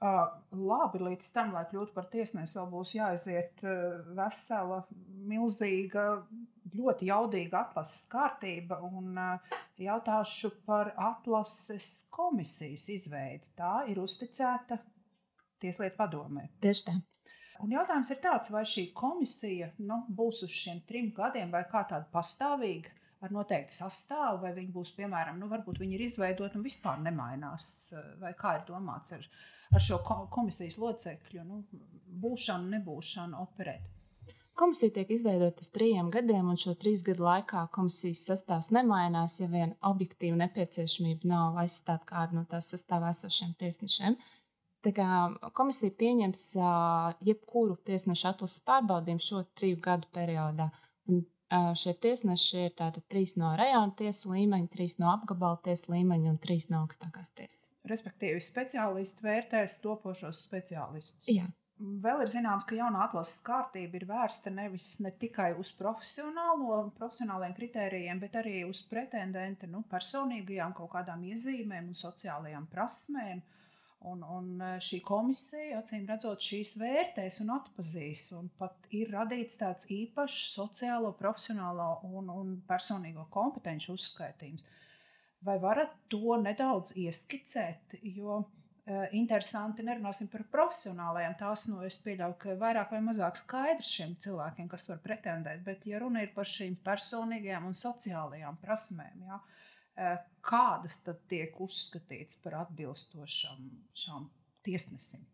Labi, 0.03 0.99
līdz 0.99 1.29
tam, 1.35 1.53
lai 1.55 1.63
kļūtu 1.71 1.95
par 1.95 2.09
tiesnesi, 2.11 2.57
vēl 2.59 2.71
būs 2.73 2.97
jāaiziet 2.97 3.63
vesela, 4.17 4.81
milzīga 5.31 6.07
ļoti 6.73 7.07
jaudīga 7.07 7.61
atlases 7.69 8.09
kārtība 8.11 8.81
un 8.83 9.15
jautāšu 9.79 10.51
par 10.67 10.91
atlases 10.97 12.09
komisijas 12.15 12.89
izveidi. 12.97 13.53
Tā 13.59 13.85
ir 13.93 14.03
uzticēta 14.03 14.81
Tieslietu 15.63 15.95
padomē. 15.95 16.49
Tieši 16.59 16.87
tā. 16.89 16.97
Un 17.63 17.71
jautājums 17.71 18.11
ir 18.11 18.19
tāds, 18.19 18.51
vai 18.51 18.65
šī 18.67 18.89
komisija 18.97 19.69
nu, 19.87 20.01
būs 20.11 20.43
uz 20.49 20.51
šiem 20.51 20.81
trim 20.89 21.13
gadiem 21.15 21.53
vai 21.55 21.63
kā 21.71 21.85
tāda 21.87 22.09
pastāvīga 22.11 22.91
ar 23.23 23.31
noteiktu 23.31 23.77
sastāvu, 23.77 24.41
vai 24.43 24.51
viņi 24.57 24.73
būs, 24.75 24.91
piemēram, 24.97 25.39
nu, 25.39 25.47
varbūt 25.53 25.79
viņi 25.79 25.95
ir 25.95 26.03
izveidoti 26.09 26.59
un 26.59 26.67
vispār 26.67 26.99
nemainās, 27.05 27.69
vai 28.19 28.33
kā 28.39 28.57
ir 28.59 28.65
domāts 28.67 29.15
ar, 29.15 29.29
ar 29.73 29.81
šo 29.83 29.99
komisijas 30.31 30.79
locekļu 30.83 31.45
nu, 31.47 31.63
būšanu, 32.23 32.71
nebūšanu 32.77 33.41
operēt. 33.43 33.89
Komisija 34.59 34.93
tiek 34.93 35.09
izveidota 35.11 35.65
uz 35.65 35.71
trījiem 35.73 36.11
gadiem, 36.13 36.51
un 36.53 36.59
šo 36.61 36.75
trīs 36.77 37.01
gadu 37.05 37.25
laikā 37.25 37.65
komisijas 37.73 38.27
sastāvs 38.29 38.69
nemainās, 38.75 39.39
ja 39.41 39.49
vien 39.49 39.73
objektīva 39.89 40.37
nepieciešamība 40.43 41.31
nav 41.31 41.57
aizstāt 41.63 42.05
kādu 42.09 42.37
no 42.37 42.45
tās 42.51 42.69
sastāvā 42.75 43.15
esošiem 43.17 43.55
tiesnešiem. 43.63 44.19
Komisija 45.57 45.95
pieņems 45.99 46.45
jebkuru 47.25 47.79
tiesnešu 47.89 48.29
atlases 48.33 48.65
pārbaudījumu 48.69 49.25
šo 49.25 49.45
triju 49.57 49.81
gadu 49.81 50.11
periodā. 50.13 50.69
Šie 51.77 51.93
tiesneši 52.01 52.63
ir 52.67 52.77
tātad 52.79 53.05
trīs 53.13 53.35
no 53.37 53.51
rajona 53.59 53.93
tiesu 53.99 54.31
līmeņa, 54.33 54.71
trīs 54.73 54.97
no 55.03 55.11
apgabala 55.13 55.59
tiesu 55.65 55.93
līmeņa 55.93 56.31
un 56.31 56.39
trīs 56.41 56.71
no 56.73 56.81
augstākās 56.85 57.33
tiesas. 57.37 57.73
Respektīvi, 57.89 58.41
speciālisti 58.41 59.27
vērtēs 59.27 59.81
topošos 59.83 60.47
speciālistus. 60.47 61.29
Jā. 61.29 61.51
Vēl 61.83 62.23
ir 62.23 62.31
zināms, 62.31 62.65
ka 62.69 62.77
jaunā 62.79 63.03
atlases 63.09 63.43
kārtība 63.45 63.99
ir 63.99 64.07
vērsta 64.07 64.53
nevis 64.55 64.95
ne 65.03 65.11
tikai 65.19 65.51
uz 65.59 65.73
profesionāliem 65.77 67.57
kritērijiem, 67.57 68.21
bet 68.23 68.39
arī 68.39 68.63
uz 68.69 68.85
pretendenta 68.89 69.67
nu, 69.69 69.83
personīgajām 69.91 70.77
kaut 70.79 70.93
kādām 70.95 71.25
iezīmēm 71.33 71.91
un 71.91 71.99
sociālajām 71.99 72.69
prasmēm. 72.71 73.43
Uh, 73.43 73.62
Un, 74.11 74.23
un 74.27 74.47
e, 74.59 74.71
šī 74.83 74.99
komisija, 75.07 75.81
acīm 75.81 76.07
redzot, 76.09 76.43
šīs 76.43 76.75
vērtēs 76.81 77.41
un 77.45 77.53
atpazīs. 77.57 78.25
Un 78.39 78.49
pat 78.59 78.89
ir 78.95 79.13
radīts 79.15 79.61
tāds 79.61 79.91
īpašs 79.95 80.55
sociālo, 80.57 81.13
profesionālo 81.19 81.91
un, 82.09 82.33
un 82.33 82.57
personīgo 82.69 83.29
kompetenci 83.31 83.93
uzskaitījums. 83.95 84.67
Vai 85.43 85.59
varat 85.63 85.95
to 86.11 86.37
nedaudz 86.39 86.95
ieskicēt? 87.03 87.97
Jo 88.03 88.37
uh, 88.39 89.07
interesanti 89.19 89.83
nerunāsim 89.87 90.29
par 90.31 90.45
profesionālajiem. 90.53 91.35
Tās 91.41 91.67
no 91.71 91.81
nu, 91.81 91.89
es 91.89 91.99
pieļauju, 92.05 92.37
ka 92.45 92.59
vairāk 92.61 92.95
vai 92.95 93.01
mazāk 93.07 93.41
skaidrs 93.41 93.91
šiem 93.97 94.15
cilvēkiem, 94.23 94.71
kas 94.71 94.87
var 94.93 95.03
pretendēt. 95.03 95.65
Bet, 95.67 95.89
ja 95.91 96.03
runa 96.03 96.23
ir 96.23 96.31
par 96.37 96.47
šīm 96.47 96.79
personīgajām 96.87 97.67
un 97.71 97.79
sociālajām 97.79 98.61
prasmēm, 98.63 99.27
jā, 99.27 99.41
uh, 99.41 99.63
Eh, 99.93 100.19
kādas 100.43 101.03
tad 101.07 101.23
tiek 101.31 101.59
uzskatītas 101.63 102.41
par 102.45 102.63
atbilstošām 102.67 103.69
šām 104.05 104.31
tiesnesim? 104.67 105.29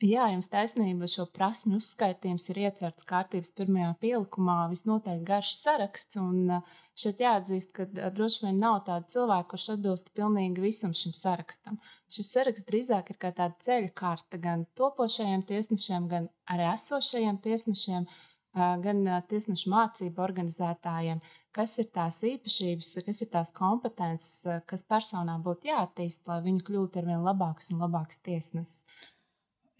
Jā, 0.00 0.30
jums 0.32 0.46
taisnība. 0.48 1.04
Šo 1.12 1.26
prasmu 1.28 1.76
uzskaitījums 1.76 2.46
ir 2.48 2.62
ietverts 2.62 3.04
kārtības 3.04 3.50
pirmajā 3.52 3.90
pielikumā. 4.00 4.62
Visnotaļ 4.70 5.18
garš 5.28 5.50
saraksts. 5.58 6.16
Un 6.16 6.54
eh, 6.56 6.70
šeit 6.96 7.20
jāatzīst, 7.20 7.74
ka 7.76 7.84
eh, 7.84 8.06
droši 8.16 8.46
vien 8.46 8.62
nav 8.62 8.78
tāda 8.86 9.04
cilvēka, 9.12 9.50
kurš 9.52 9.66
atbilst 9.74 10.08
pilnīgi 10.16 10.64
visam 10.64 10.94
šim 10.96 11.12
sarakstam. 11.18 11.76
Šis 12.08 12.32
saraksts 12.32 12.64
drīzāk 12.70 13.12
ir 13.12 13.20
kā 13.20 13.34
tāda 13.36 13.52
ceļa 13.66 13.92
karte 14.00 14.40
gan 14.40 14.64
topošajiem 14.80 15.44
tiesnešiem, 15.52 16.08
gan 16.08 16.32
arī 16.48 16.70
esošajiem 16.70 17.42
tiesnešiem, 17.44 18.08
gan 18.56 19.04
tiesnešu 19.28 19.70
mācību 19.70 20.24
organizētājiem 20.24 21.20
kas 21.56 21.76
ir 21.82 21.88
tās 21.94 22.20
īpašības, 22.26 22.90
kas 23.06 23.22
ir 23.24 23.30
tās 23.32 23.52
kompetences, 23.54 24.44
eh, 24.46 24.60
kas 24.66 24.86
personā 24.86 25.38
būtu 25.42 25.70
jāattīst, 25.72 26.26
lai 26.30 26.40
viņi 26.44 26.66
kļūtu 26.66 27.02
ar 27.02 27.08
vien 27.12 27.24
labāks 27.26 27.72
un 27.72 27.82
labāks 27.82 28.22
tiesnesis. 28.26 28.84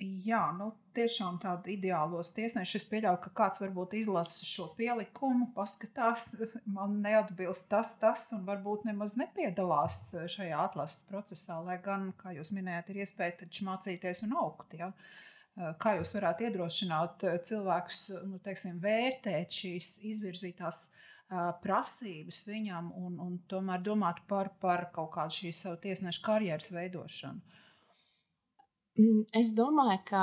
Jā, 0.00 0.46
nu, 0.56 0.70
tiešām 0.96 1.36
tādu 1.42 1.74
ideālos 1.74 2.30
tiesnešu. 2.32 2.78
Es 2.78 2.86
pieļauju, 2.88 3.18
ka 3.20 3.32
kāds 3.36 3.60
varbūt 3.60 3.98
izlasa 3.98 4.46
šo 4.48 4.70
pielikumu, 4.78 5.50
paskatās, 5.52 6.30
man 6.76 7.02
neatbilst 7.04 7.68
tas, 7.68 7.98
tas, 8.00 8.30
un 8.32 8.46
varbūt 8.46 8.86
nemaz 8.88 9.18
nepiedalās 9.20 9.98
šajā 10.32 10.62
atlases 10.62 11.04
procesā, 11.10 11.58
lai 11.66 11.76
gan, 11.84 12.14
kā 12.16 12.32
jūs 12.32 12.54
minējāt, 12.56 12.88
ir 12.94 13.02
iespēja 13.04 13.42
taču 13.42 13.68
mācīties 13.68 14.24
un 14.24 14.38
augt. 14.40 14.78
Ja? 14.80 14.88
Kā 15.82 15.98
jūs 15.98 16.14
varētu 16.16 16.46
iedrošināt 16.48 17.26
cilvēkus 17.44 18.00
nu, 18.30 18.40
teiksim, 18.40 18.80
vērtēt 18.80 19.52
šīs 19.52 19.98
izvirzītās 20.14 20.80
prasības 21.62 22.42
viņam 22.48 22.90
un, 22.98 23.18
un 23.22 23.38
tomēr 23.50 23.82
domāt 23.86 24.22
par, 24.28 24.50
par 24.62 24.88
kaut 24.94 25.12
kādu 25.14 25.36
šī 25.36 25.52
savu 25.54 25.78
tiesnešu 25.84 26.24
karjeras 26.26 26.72
veidošanu? 26.74 27.58
Mm, 28.98 29.20
es 29.38 29.52
domāju, 29.54 30.00
ka 30.08 30.22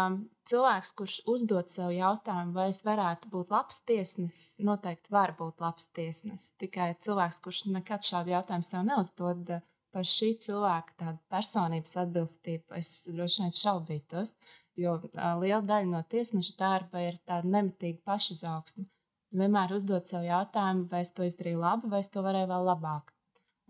cilvēks, 0.51 0.91
kurš 0.99 1.15
uzdod 1.31 1.71
sev 1.71 1.93
jautājumu, 1.95 2.51
vai 2.57 2.67
es 2.73 2.81
varētu 2.85 3.31
būt 3.31 3.53
labs 3.53 3.79
tiesnesis, 3.87 4.57
noteikti 4.59 5.13
var 5.15 5.33
būt 5.39 5.63
labs 5.63 5.87
tiesnesis. 5.95 6.51
Tikai 6.59 6.91
cilvēks, 7.05 7.39
kurš 7.45 7.63
nekad 7.71 8.03
šādu 8.05 8.35
jautājumu 8.35 8.67
sev 8.67 8.83
neuzdod, 8.89 9.55
par 9.95 10.05
šī 10.05 10.33
cilvēka 10.43 11.15
personības 11.31 11.95
atbilstību, 12.03 12.75
es 12.77 13.07
droši 13.07 13.45
vien 13.45 13.55
šaubītos. 13.55 14.35
Jo 14.77 14.99
liela 15.41 15.63
daļa 15.65 15.89
no 15.89 16.03
tiesneša 16.11 16.53
darba 16.59 17.01
ir 17.07 17.17
tāda 17.25 17.49
nemitīga 17.49 18.03
pašizaugsme 18.05 18.85
vienmēr 19.35 19.73
uzdot 19.75 20.07
sev 20.07 20.25
jautājumu, 20.27 20.87
vai 20.91 21.03
es 21.05 21.13
to 21.15 21.27
izdarīju 21.27 21.61
labi, 21.61 21.91
vai 21.91 22.01
es 22.03 22.11
to 22.13 22.23
varēju 22.25 22.49
vēl 22.51 22.67
labāk. 22.71 23.13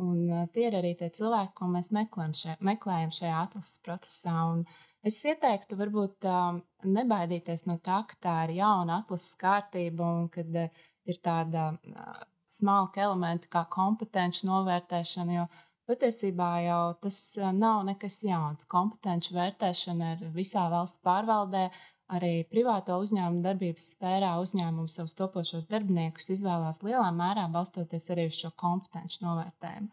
Un, 0.03 0.19
tie 0.53 0.67
ir 0.69 0.77
arī 0.77 0.93
tie 0.97 1.09
cilvēki, 1.09 1.55
ko 1.57 1.69
mēs 1.73 1.89
meklējam, 1.95 2.35
šajā, 2.37 2.57
meklējam 2.69 3.13
šajā 3.17 3.37
atlases 3.47 3.81
procesā. 3.85 4.35
Un 4.51 4.61
es 5.07 5.17
ieteiktu, 5.25 5.77
varbūt 5.79 6.27
uh, 6.29 6.59
nebaidīties 6.85 7.65
no 7.69 7.79
tā, 7.81 8.03
ka 8.09 8.19
tā 8.21 8.35
ir 8.45 8.59
jauna 8.59 9.01
atlases 9.01 9.33
kārtība 9.41 10.11
un 10.19 10.27
kad 10.33 10.53
uh, 10.53 10.83
ir 11.09 11.17
tāda 11.25 11.71
uh, 11.73 12.19
smalka 12.45 13.01
elementa 13.07 13.49
kā 13.49 13.65
kompetenci 13.73 14.45
novērtēšana. 14.47 15.39
Jo 15.39 15.47
patiesībā 15.89 16.51
jau 16.67 16.81
tas 17.01 17.19
nav 17.57 17.83
nekas 17.87 18.21
jauns. 18.27 18.69
Kompetenci 18.69 19.33
vērtēšana 19.33 20.13
ir 20.13 20.25
visā 20.35 20.67
valsts 20.71 21.01
pārvaldē 21.01 21.67
Arī 22.07 22.45
privāto 22.47 22.95
uzņēmumu 23.03 23.41
darbības 23.43 23.85
sfērā 23.93 24.29
uzņēmums 24.39 24.93
savus 24.95 25.15
topošos 25.19 25.65
darbiniekus 25.67 26.29
izvēlās 26.37 26.79
lielā 26.85 27.09
mērā 27.11 27.49
balstoties 27.51 28.07
arī 28.13 28.29
uz 28.29 28.37
šo 28.39 28.53
kompetenci 28.55 29.25
novērtējumu. 29.25 29.89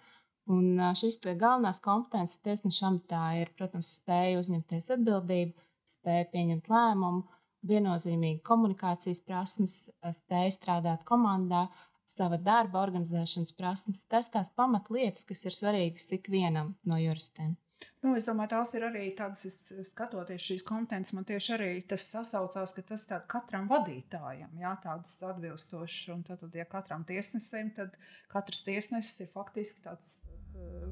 Un 0.54 0.78
šis 1.00 1.18
galvenās 1.24 1.80
kompetences 1.82 2.38
tiesneša 2.44 2.86
amatā 2.90 3.22
ir, 3.40 3.50
protams, 3.58 3.96
spēja 3.98 4.38
uzņemties 4.42 4.90
atbildību, 4.94 5.56
spēja 5.88 6.28
pieņemt 6.30 6.70
lēmumu, 6.70 7.24
viennozīmīgi 7.66 8.44
komunikācijas 8.46 9.24
prasmes, 9.24 9.76
spēja 10.20 10.54
strādāt 10.54 11.02
komandā, 11.08 11.66
sava 12.06 12.38
darba 12.38 12.82
organizēšanas 12.84 13.56
prasmes. 13.58 14.04
Tas 14.06 14.30
tās 14.30 14.52
pamatlietas, 14.54 15.26
kas 15.26 15.46
ir 15.48 15.56
svarīgas 15.56 16.10
ikvienam 16.14 16.74
no 16.84 17.00
juristiem. 17.00 17.56
Nu, 18.04 18.12
es 18.18 18.26
domāju, 18.28 18.50
tās 18.52 18.74
ir 18.76 18.84
arī 18.84 19.04
tādas, 19.16 19.46
skatoties 19.88 20.44
šīs 20.44 20.64
kompetences, 20.68 21.14
man 21.16 21.24
tieši 21.28 21.54
arī 21.56 21.68
tas 21.88 22.04
sasaucās, 22.12 22.74
ka 22.76 22.84
tas 22.90 23.06
katram 23.32 23.66
vadītājam, 23.70 24.52
jā, 24.60 24.74
tādas 24.84 25.14
atbilstošas. 25.30 26.12
Un 26.12 26.22
tad, 26.28 26.44
ja 26.52 26.66
katram 26.68 27.06
tiesnesim, 27.08 27.72
tad 27.76 27.96
katrs 28.32 28.64
tiesnesis 28.66 29.24
ir 29.24 29.30
faktiski 29.32 29.86
tāds 29.86 30.10
uh, 30.28 30.90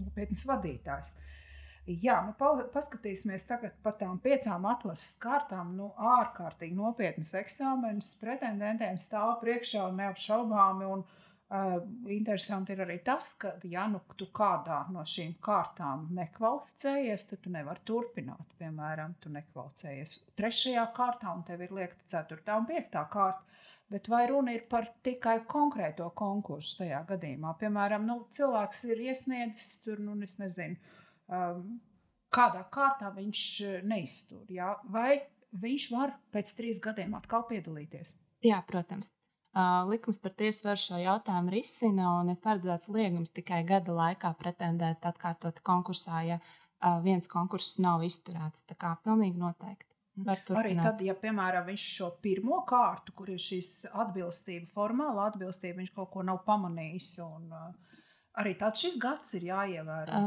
nopietns 0.00 0.46
vadītājs. 0.48 1.18
Jā, 1.86 2.16
nu, 2.26 2.32
pa, 2.34 2.48
paskatīsimies 2.72 3.44
tagad 3.46 3.76
par 3.84 3.94
tām 4.00 4.16
piecām 4.22 4.64
atlases 4.66 5.20
kārtām. 5.22 5.76
Nu, 5.78 5.92
ārkārtīgi 6.16 6.74
nopietnas 6.74 7.30
eksāmenes 7.38 8.16
pretendentiem 8.24 8.96
stāv 8.98 9.36
priekšā 9.44 9.84
neapšaubāmi. 10.00 10.88
Un, 10.96 11.04
interesanti 12.10 12.74
ir 12.74 12.80
arī 12.82 12.96
tas, 13.06 13.36
ka, 13.38 13.52
ja 13.70 13.84
nu 13.90 14.00
tu 14.18 14.26
kādā 14.34 14.80
no 14.90 15.04
šīm 15.06 15.36
kārtām 15.42 16.08
nekvalificējies, 16.16 17.28
tad 17.30 17.42
tu 17.44 17.52
nevari 17.54 17.84
turpināt. 17.86 18.56
Piemēram, 18.58 19.14
tu 19.22 19.30
nekvalificējies 19.30 20.16
trešajā 20.38 20.86
kārtā, 20.96 21.34
un 21.36 21.44
tev 21.46 21.62
ir 21.62 21.74
liekta 21.76 22.10
ceturtā 22.16 22.58
un 22.58 22.66
piektā 22.66 23.04
kārta. 23.12 23.44
Bet 23.86 24.08
vai 24.10 24.24
runa 24.26 24.50
ir 24.50 24.64
par 24.66 24.88
tikai 25.06 25.44
konkrēto 25.46 26.08
konkursu 26.18 26.80
tajā 26.80 27.04
gadījumā? 27.06 27.52
Piemēram, 27.60 28.02
nu, 28.08 28.16
cilvēks 28.34 28.82
ir 28.90 29.04
iesniedzis 29.04 29.84
tur, 29.84 30.02
nu, 30.02 30.16
es 30.26 30.40
nezinu, 30.40 30.74
um, 31.30 31.76
kādā 32.34 32.64
kārtā 32.74 33.12
viņš 33.14 33.44
neiztur. 33.86 34.42
Jā? 34.50 34.74
Vai 34.90 35.20
viņš 35.54 35.86
var 35.94 36.16
pēc 36.34 36.56
trīs 36.58 36.82
gadiem 36.82 37.14
atkal 37.14 37.46
piedalīties? 37.46 38.16
Jā, 38.42 38.58
protams. 38.66 39.12
Likums 39.88 40.18
par 40.20 40.34
tiesvaru 40.36 40.76
šo 40.76 40.98
jautājumu 41.00 41.54
risina 41.54 42.10
un 42.20 42.34
ir 42.34 42.38
paredzēts 42.44 42.90
liegums 42.92 43.32
tikai 43.32 43.62
gada 43.64 43.94
laikā 43.96 44.34
pretendēt 44.36 45.06
atkārtot 45.08 45.62
konkursā, 45.64 46.22
ja 46.28 46.40
viens 47.04 47.28
konkurss 47.30 47.78
nav 47.80 48.04
izturēts. 48.04 48.66
Tā 48.68 48.76
kā 48.76 48.92
pilnīgi 49.04 49.40
noteikti. 49.40 49.88
Arī 50.56 50.74
tad, 50.80 51.00
ja, 51.04 51.12
piemēram, 51.16 51.66
viņš 51.68 51.82
šo 51.98 52.06
pirmo 52.24 52.62
kārtu, 52.68 53.12
kur 53.16 53.28
ir 53.32 53.40
šīs 53.42 53.92
atbilstība, 54.00 54.68
formāla 54.72 55.26
atbilstība, 55.30 55.82
viņš 55.82 55.92
kaut 55.96 56.10
ko 56.14 56.24
nav 56.24 56.40
pamanījis, 56.46 57.10
un 57.24 57.52
arī 58.40 58.54
tad 58.60 58.80
šis 58.80 58.96
gads 59.00 59.36
ir 59.36 59.50
jāievēro. 59.50 60.22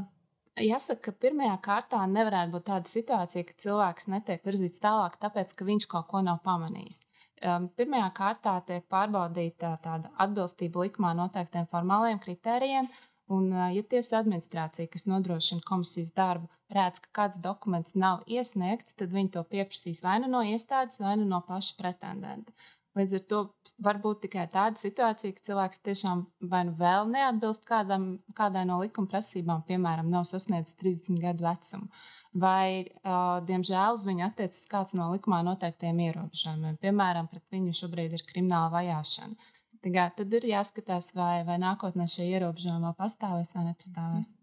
Jāsaka, 0.59 1.09
ka 1.09 1.15
pirmajā 1.25 1.55
kārtā 1.65 2.03
nevarētu 2.09 2.53
būt 2.53 2.67
tāda 2.69 2.91
situācija, 2.91 3.48
ka 3.48 3.57
cilvēks 3.65 4.09
netiek 4.13 4.45
virzīts 4.45 4.81
tālāk, 4.83 5.17
tāpēc, 5.21 5.53
ka 5.57 5.65
viņš 5.65 5.89
kaut 5.89 6.09
ko 6.12 6.21
nav 6.25 6.41
pamanījis. 6.45 7.01
Pirmajā 7.39 8.10
kārtā 8.17 8.55
tiek 8.67 8.86
pārbaudīta 8.91 9.75
tāda 9.84 10.12
atbilstība 10.19 10.86
likumā 10.86 11.13
noteiktiem 11.15 11.67
formāliem 11.72 12.19
kritērijiem, 12.24 12.89
un, 13.31 13.51
uh, 13.53 13.69
ja 13.74 13.84
tiesa 13.86 14.19
administrācija, 14.19 14.89
kas 14.91 15.05
nodrošina 15.08 15.63
komisijas 15.67 16.12
darbu, 16.17 16.50
redz, 16.74 17.00
ka 17.05 17.13
kāds 17.22 17.39
dokuments 17.41 17.96
nav 17.96 18.25
iesniegts, 18.27 18.98
tad 19.00 19.13
viņi 19.13 19.34
to 19.38 19.46
pieprasīs 19.53 20.03
vai 20.05 20.19
nu 20.24 20.29
no 20.31 20.43
iestādes, 20.46 21.00
vai 21.01 21.15
nu 21.22 21.29
no 21.29 21.41
paša 21.48 21.77
pretendenta. 21.79 22.53
Līdz 22.98 23.15
ar 23.19 23.25
to 23.31 23.39
var 23.86 24.00
būt 24.01 24.24
tikai 24.25 24.48
tāda 24.51 24.81
situācija, 24.81 25.36
ka 25.36 25.46
cilvēks 25.46 25.84
tiešām 25.86 26.24
vai 26.51 26.63
nu 26.67 26.74
vēl 26.77 27.08
neatbilst 27.13 27.63
kādam, 27.69 28.08
kādai 28.36 28.65
no 28.67 28.79
likuma 28.81 29.12
prasībām, 29.12 29.62
piemēram, 29.67 30.10
nav 30.10 30.25
sasniedzis 30.27 30.77
30 30.81 31.22
gadu 31.22 31.46
vecumu, 31.46 31.88
vai, 32.33 32.89
uh, 33.01 33.39
diemžēl, 33.45 33.95
uz 33.98 34.03
viņu 34.07 34.25
attiecas 34.27 34.67
kāds 34.69 34.98
no 34.98 35.09
likumā 35.13 35.39
noteiktiem 35.48 36.01
ierobežojumiem. 36.09 36.77
Piemēram, 36.83 37.29
pret 37.31 37.45
viņu 37.53 37.77
šobrīd 37.79 38.17
ir 38.17 38.25
krimināla 38.29 38.69
vajāšana. 38.75 39.50
Tagad, 39.79 40.17
tad 40.17 40.36
ir 40.36 40.45
jāskatās, 40.50 41.13
vai, 41.15 41.39
vai 41.48 41.55
nākotnē 41.62 42.05
šie 42.12 42.27
ierobežojumi 42.33 42.89
vēl 42.89 43.00
pastāvēs 43.00 43.55
vai 43.55 43.65
nepastāvēs. 43.69 44.36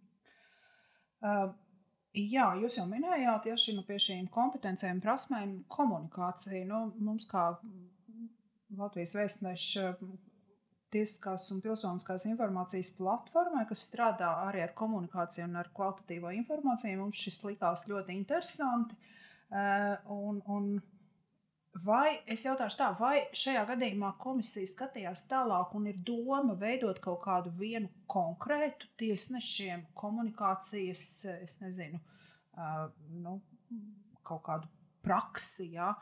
Uh, 1.21 1.55
Jā, 2.17 2.47
jūs 2.57 2.79
jau 2.79 2.87
minējāt, 2.89 3.45
ja 3.51 3.55
šim 3.61 3.83
pie 3.85 3.99
šīm 4.01 4.29
kompetencijām, 4.33 5.03
prasmēm, 5.05 5.51
komunikācija. 5.69 6.63
Nu, 6.65 6.87
mums, 6.97 7.27
kā 7.29 7.51
Latvijas 8.79 9.13
vēstneša 9.19 9.91
tiesiskās 10.97 11.47
un 11.55 11.63
pilsoniskās 11.65 12.27
informācijas 12.31 12.91
platformai, 12.97 13.67
kas 13.69 13.87
strādā 13.91 14.33
arī 14.49 14.65
ar 14.65 14.75
komunikāciju 14.79 15.47
un 15.47 15.61
ar 15.61 15.71
kvalitatīvo 15.77 16.33
informāciju, 16.41 16.99
mums 17.03 17.21
šis 17.21 17.43
likās 17.47 17.87
ļoti 17.91 18.17
interesanti. 18.17 18.97
Eh, 19.47 19.93
un, 20.11 20.41
un 20.51 20.71
vai 21.85 22.17
es 22.27 22.47
jautāšu 22.47 22.79
tā, 22.81 22.89
vai 22.99 23.27
šajā 23.37 23.65
gadījumā 23.69 24.15
komisija 24.23 24.69
skatījās 24.71 25.27
tālāk 25.31 25.75
un 25.77 25.91
ir 25.91 26.01
doma 26.07 26.57
veidot 26.59 26.99
kaut 27.05 27.23
kādu 27.27 27.53
vienu 27.59 27.91
konkrētu 28.11 28.89
tiesnešiem 28.99 29.87
komunikācijas, 29.99 31.07
es 31.45 31.59
nezinu, 31.61 32.01
uh, 32.57 32.89
nu, 33.23 33.39
kaut 34.27 34.43
kādu 34.49 34.71
praksi, 35.05 35.73
ja? 35.77 35.93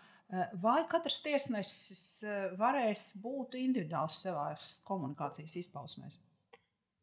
Vai 0.62 0.82
katrs 0.90 1.20
tiesnesis 1.24 2.24
varēs 2.58 3.08
būt 3.22 3.58
individuāls 3.60 4.20
savās 4.26 4.76
komunikācijas 4.88 5.56
izpausmēs? 5.62 6.20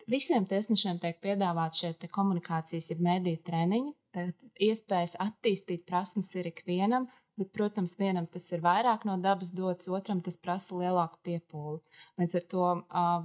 Visiem 0.09 0.47
tiesnešiem 0.49 0.97
tiek 0.99 1.19
piedāvāti 1.23 1.83
šie 1.83 2.11
komunikācijas, 2.11 2.89
jeb 2.91 3.03
mediju 3.05 3.39
treniņi. 3.47 3.93
Tad 4.11 4.47
iespējas 4.59 5.13
attīstīt 5.23 5.85
prasmes 5.87 6.33
ir 6.35 6.49
ikvienam, 6.49 7.05
Bet, 7.39 7.49
protams, 7.55 7.93
vienam 7.97 8.27
tas 8.29 8.43
ir 8.51 8.61
vairāk 8.61 9.05
no 9.07 9.15
dabas 9.17 9.49
dots, 9.55 9.87
otram 9.89 10.19
tas 10.21 10.35
prasa 10.37 10.75
lielāku 10.77 11.17
piepūli. 11.25 11.79
Līdz 12.19 12.37
ar 12.37 12.43
to 12.53 12.65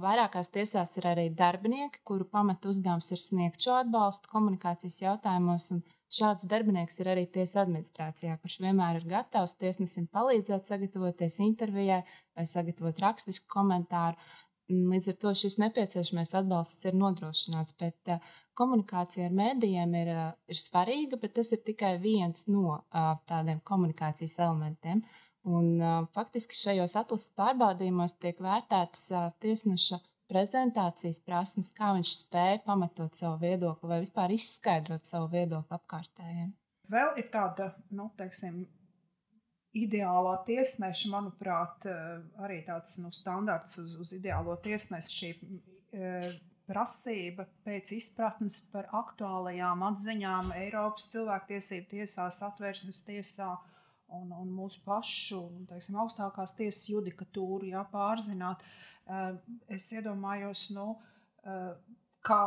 vairākās 0.01 0.49
tiesās 0.55 0.95
ir 0.97 1.09
arī 1.11 1.25
darbinieki, 1.41 2.01
kuru 2.07 2.25
pamatu 2.31 2.71
uzdevums 2.71 3.11
ir 3.11 3.21
sniegt 3.21 3.61
šo 3.61 3.75
atbalstu 3.81 4.31
komunikācijas 4.31 5.01
jautājumos. 5.03 5.69
Šāds 6.07 6.47
darbinieks 6.47 7.01
ir 7.01 7.09
arī 7.11 7.25
tiesa 7.27 7.65
administrācijā, 7.65 8.37
kurš 8.39 8.61
vienmēr 8.63 9.01
ir 9.01 9.07
gatavs 9.11 9.57
tiesnesim 9.59 10.05
palīdzēt 10.07 10.69
sagatavoties 10.69 11.41
intervijai 11.43 11.99
vai 12.07 12.45
sagatavot 12.47 13.01
rakstisku 13.03 13.49
komentāru. 13.51 14.15
Līdz 14.67 15.11
ar 15.11 15.17
to 15.23 15.33
šis 15.39 15.57
nepieciešamais 15.59 16.33
atbalsts 16.35 16.87
ir 16.87 16.95
nodrošināts. 16.99 17.75
Bet 17.79 18.11
komunikācija 18.59 19.27
ar 19.27 19.35
mēdījiem 19.35 19.93
ir, 19.99 20.11
ir 20.51 20.59
svarīga, 20.59 21.19
bet 21.19 21.37
tas 21.39 21.51
ir 21.55 21.61
tikai 21.67 21.93
viens 22.03 22.47
no 22.51 22.81
tādiem 23.27 23.59
komunikācijas 23.67 24.39
elementiem. 24.39 25.03
Un, 25.47 25.79
faktiski 26.15 26.55
šajos 26.59 26.97
atlases 26.99 27.31
pārbaudījumos 27.39 28.17
tiek 28.19 28.39
vērtētas 28.43 29.07
tiesneša 29.43 30.01
prezentācijas 30.31 31.19
prasmes, 31.25 31.71
kā 31.75 31.93
viņš 31.97 32.13
spēja 32.21 32.63
pamatot 32.65 33.15
savu 33.17 33.39
viedokli 33.43 33.91
vai 33.91 34.01
vispār 34.03 34.33
izskaidrot 34.35 35.07
savu 35.07 35.29
viedokli 35.33 35.77
apkārtējiem. 35.77 36.51
Vēl 36.91 37.19
ir 37.19 37.29
tāda, 37.31 37.71
nu, 37.95 38.09
teiksim, 38.19 38.61
ideālā 39.77 40.37
tiesneša, 40.47 41.09
manuprāt, 41.11 41.87
arī 42.43 42.61
tāds 42.67 42.99
nu, 43.03 43.11
standarts 43.15 43.79
uz, 43.81 43.97
uz 44.01 44.13
ideālo 44.15 44.55
tiesnesi 44.63 45.17
šī 45.17 45.31
prasība 46.67 47.47
pēc 47.65 47.93
izpratnes 47.95 48.59
par 48.73 48.89
aktuālajām 48.95 49.85
atziņām 49.87 50.51
Eiropas 50.59 51.07
cilvēktiesību 51.13 51.89
tiesā, 51.93 52.27
satversmes 52.33 53.03
tiesā 53.07 53.53
un, 54.13 54.31
un 54.31 54.49
mūsu 54.55 54.81
pašu 54.85 55.41
teiksim, 55.69 55.97
augstākās 56.03 56.55
tiesas 56.57 56.87
judikatūru 56.91 57.71
jā, 57.71 57.83
pārzināt. 57.91 58.63
Eh, 59.07 59.37
es 59.77 59.91
iedomājos, 59.95 60.69
nu, 60.75 60.97
eh, 61.43 61.73
kā 62.27 62.41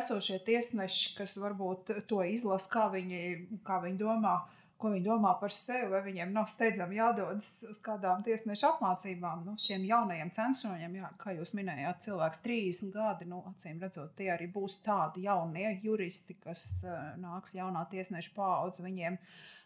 esošie 0.00 0.38
tiesneši, 0.46 1.16
kas 1.18 1.36
varbūt 1.42 1.94
to 2.08 2.22
izlasa, 2.24 2.70
kā 2.72 2.86
viņi, 2.92 3.60
kā 3.66 3.80
viņi 3.82 3.98
domā, 4.00 4.36
uh, 4.38 4.60
ko 4.80 4.90
viņi 4.94 5.04
domā 5.04 5.34
par 5.40 5.52
sevi, 5.52 5.88
vai 5.92 6.00
viņiem 6.04 6.32
nav 6.32 6.46
steidzami 6.50 6.96
jādodas 6.96 7.50
uz 7.68 7.80
kādām 7.84 8.22
tiesnešu 8.24 8.70
apmācībām. 8.70 9.44
Nu, 9.44 9.56
šiem 9.60 9.84
jaunajiem 9.88 10.32
censoņiem, 10.36 10.96
jā, 11.02 11.10
kā 11.20 11.34
jūs 11.36 11.52
minējāt, 11.58 12.00
cilvēks 12.06 12.42
30 12.46 12.94
gadi, 12.96 13.28
nu, 13.30 13.42
acīm 13.52 13.80
redzot, 13.82 14.14
tie 14.18 14.30
arī 14.34 14.48
būs 14.52 14.80
tādi 14.86 15.26
jaunie 15.26 15.74
juristi, 15.84 16.38
kas 16.40 16.64
uh, 16.88 17.12
nāks 17.20 17.54
jaunā 17.58 17.84
tiesneša 17.92 18.32
paudze. 18.36 18.84
Viņiem 18.86 19.20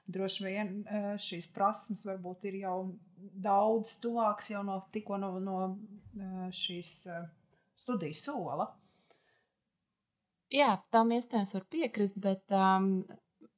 droši 0.07 0.47
vien 0.47 0.71
uh, 0.83 1.11
šīs 1.21 1.51
prasmes 1.55 2.05
varbūt 2.09 2.49
ir 2.51 2.61
jau 2.65 2.79
daudz 3.19 3.99
tuvākas 4.03 4.51
jau 4.53 4.63
no 4.67 4.79
tikko 4.93 5.19
no, 5.21 5.35
no 5.41 5.59
uh, 5.65 6.49
šīs 6.53 6.95
uh, 7.13 7.27
studiju 7.81 8.17
sola. 8.17 8.69
Jā, 10.55 10.77
tam 10.95 11.11
iespējams 11.17 11.55
var 11.57 11.65
piekrist, 11.73 12.19
bet 12.21 12.53
um, 12.55 13.03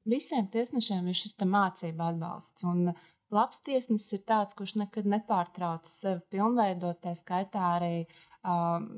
visiem 0.09 0.47
tiesnešiem 0.53 1.11
ir 1.11 1.19
šis 1.19 1.35
mācību 1.43 2.05
atbalsts. 2.07 2.65
Un 2.65 2.93
labs 3.35 3.61
tiesnesis 3.67 4.17
ir 4.17 4.23
tāds, 4.29 4.57
kurš 4.57 4.77
nekad 4.81 5.09
nepārtrauc 5.11 5.89
sevi 5.91 6.23
pilnveidot, 6.33 7.03
tā 7.03 7.13
skaitā 7.19 7.65
arī 7.77 8.07
um, 8.47 8.89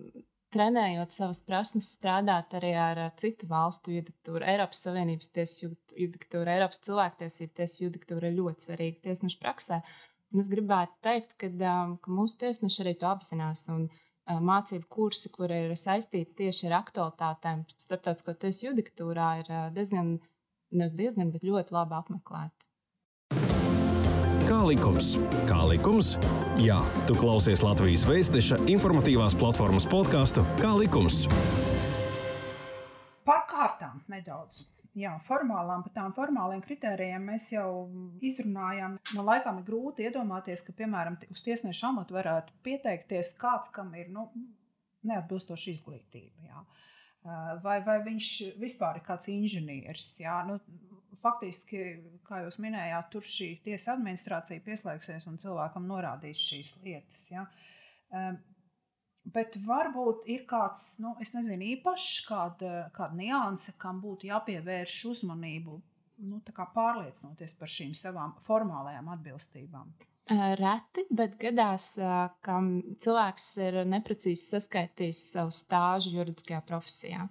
trenējot 0.54 1.14
savas 1.14 1.40
prasmes, 1.44 1.90
strādāt 1.96 2.54
arī 2.58 2.72
ar 2.78 3.00
citu 3.20 3.48
valstu 3.50 3.94
judikatūru. 3.98 4.46
Eiropas 4.48 4.82
Savienības 4.84 5.30
tiesas 5.34 5.76
judikatūra, 5.96 6.56
Eiropas 6.56 6.82
cilvēktiesību 6.86 7.54
tiesas 7.60 7.82
judikatūra 7.84 8.30
ir 8.30 8.38
ļoti 8.38 8.68
svarīga 8.68 9.04
tiesnešu 9.08 9.40
praksē. 9.42 9.80
Un 10.32 10.42
es 10.42 10.50
gribētu 10.52 10.96
teikt, 11.04 11.36
ka, 11.40 11.48
um, 11.48 11.96
ka 12.04 12.12
mūsu 12.12 12.36
tiesneši 12.42 12.82
arī 12.84 12.96
to 13.00 13.08
apzinās. 13.08 13.66
Un, 13.72 13.86
uh, 13.88 14.40
Mācību 14.44 14.88
kursi, 14.92 15.30
kur 15.32 15.52
ir 15.52 15.72
saistīti 15.78 16.44
tieši 16.44 16.68
ar 16.68 16.82
aktualitātēm, 16.82 17.64
starptautiskā 17.80 18.36
tiesas 18.36 18.66
judikatūrā, 18.66 19.30
ir 19.42 19.52
uh, 19.52 19.68
diezgan 19.76 20.18
nes 20.74 20.92
diezgan, 20.96 21.32
bet 21.32 21.46
ļoti 21.46 21.74
labi 21.74 21.96
apmeklēti. 21.98 22.67
Kā 24.48 24.62
likums? 24.64 25.10
Kā 25.44 25.58
likums? 25.68 26.14
Jā, 26.56 26.78
tu 27.04 27.12
klausies 27.18 27.60
Latvijas 27.60 28.06
Vēstneša 28.08 28.56
informatīvās 28.72 29.34
platformas 29.36 29.84
podkāstu 29.84 30.40
Kā 30.56 30.70
likums? 30.72 31.26
Par 33.28 33.42
kārtām 33.50 33.98
nedaudz. 34.08 34.62
Jā, 34.96 35.12
formālām, 35.26 35.84
par 35.84 35.92
tām 35.98 36.16
formāliem 36.16 36.64
kritērijiem 36.64 37.28
mēs 37.28 37.50
jau 37.52 37.68
izrunājām. 38.24 38.96
Man 39.18 39.28
laikam 39.28 39.60
ir 39.60 39.68
grūti 39.68 40.08
iedomāties, 40.08 40.64
ka, 40.64 40.72
piemēram, 40.80 41.20
uz 41.28 41.44
tiesneša 41.44 41.92
amatu 41.92 42.16
varētu 42.16 42.56
pieteikties 42.64 43.36
kāds, 43.42 43.68
kam 43.76 43.92
ir 44.00 44.08
nu, 44.16 44.30
neatbilstoša 45.12 45.74
izglītība. 45.76 46.48
Jā. 46.48 46.64
Vai, 47.60 47.82
vai 47.84 48.00
viņš 48.08 48.32
vispār 48.64 48.96
ir 48.96 49.04
kāds 49.12 49.28
inženieris? 49.28 50.22
Jā? 50.24 50.40
Nu, 50.48 50.56
faktiski, 51.24 51.82
kā 52.26 52.42
jūs 52.44 52.58
minējāt, 52.62 53.10
tur 53.12 53.26
šī 53.26 53.50
tiesa 53.64 53.94
administrācija 53.96 54.64
pieslēgsies 54.64 55.26
un 55.30 55.40
cilvēkam 55.40 55.88
norādīs 55.88 56.44
šīs 56.50 56.78
lietas. 56.84 57.24
Ja? 57.32 57.46
Bet 59.28 59.58
varbūt 59.66 60.28
ir 60.32 60.44
kāds, 60.48 60.86
nu, 61.04 61.12
nezinu, 61.20 61.72
īpašs, 61.76 62.24
kāda, 62.28 62.88
kāda 62.96 63.18
nianse, 63.18 63.76
kam 63.80 64.00
būtu 64.00 64.30
jāpievērš 64.30 64.98
uzmanību, 65.12 65.80
nu, 66.28 66.40
pārliecinoties 66.74 67.58
par 67.58 67.72
šīm 67.72 67.92
savām 67.98 68.36
formālajām 68.46 69.10
atbilstībām. 69.16 69.92
Reti, 70.28 71.06
bet 71.08 71.38
gadās, 71.40 71.94
ka 72.44 72.56
cilvēks 73.00 73.46
ir 73.64 73.78
neprecīzi 73.88 74.42
saskaitījis 74.42 75.22
savu 75.32 75.54
stāžu 75.56 76.12
juridiskajā 76.18 76.60
profesijā. 76.68 77.28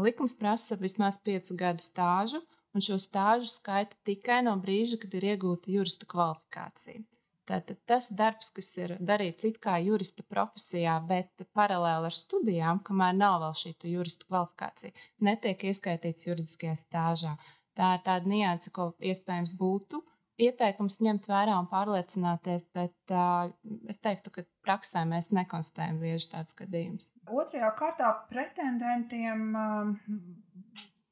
Likums 0.00 0.38
prasa 0.40 0.78
vismaz 0.80 1.18
piecu 1.20 1.56
gadu 1.60 1.84
stāžu, 1.84 2.40
un 2.74 2.84
šo 2.84 2.98
stāžu 3.00 3.48
skaita 3.50 3.98
tikai 4.06 4.40
no 4.46 4.56
brīža, 4.60 5.00
kad 5.02 5.14
ir 5.18 5.32
iegūta 5.32 5.72
jurista 5.72 6.08
kvalifikācija. 6.10 7.02
Tātad 7.50 7.80
tas 7.88 8.06
darbs, 8.14 8.52
kas 8.54 8.68
ir 8.78 8.92
darīts 9.02 9.48
it 9.48 9.56
kā 9.62 9.74
jurista 9.82 10.22
profesijā, 10.22 10.94
bet 11.08 11.42
paralēli 11.56 12.06
ar 12.06 12.14
studijām, 12.14 12.82
kamēr 12.86 13.16
nav 13.18 13.40
vēl 13.42 13.56
šī 13.58 13.72
jurista 13.90 14.28
kvalifikācija, 14.28 14.94
netiek 15.26 15.64
ieskaitīts 15.72 16.28
juridiskajā 16.28 16.76
stāžā. 16.78 17.34
Tā 17.74 17.96
ir 17.96 18.06
tāda 18.06 18.30
nianse, 18.30 18.70
ko 18.74 18.92
iespējams 19.02 19.56
būtu 19.58 20.02
ieteikums 20.40 21.00
ņemt 21.04 21.28
vērā 21.30 21.56
un 21.60 21.68
pārliecināties, 21.70 22.66
bet 22.76 23.14
uh, 23.14 23.50
es 23.90 24.00
teiktu, 24.02 24.32
ka 24.34 24.44
praksē 24.64 25.02
mēs 25.08 25.30
nekonstatējam 25.34 26.00
bieži 26.02 26.30
tādus 26.32 26.56
gadījumus. 26.58 27.10
Otrajā 27.28 27.70
kārtā 27.78 28.12
pretendentiem 28.30 29.42
uh, 29.58 29.92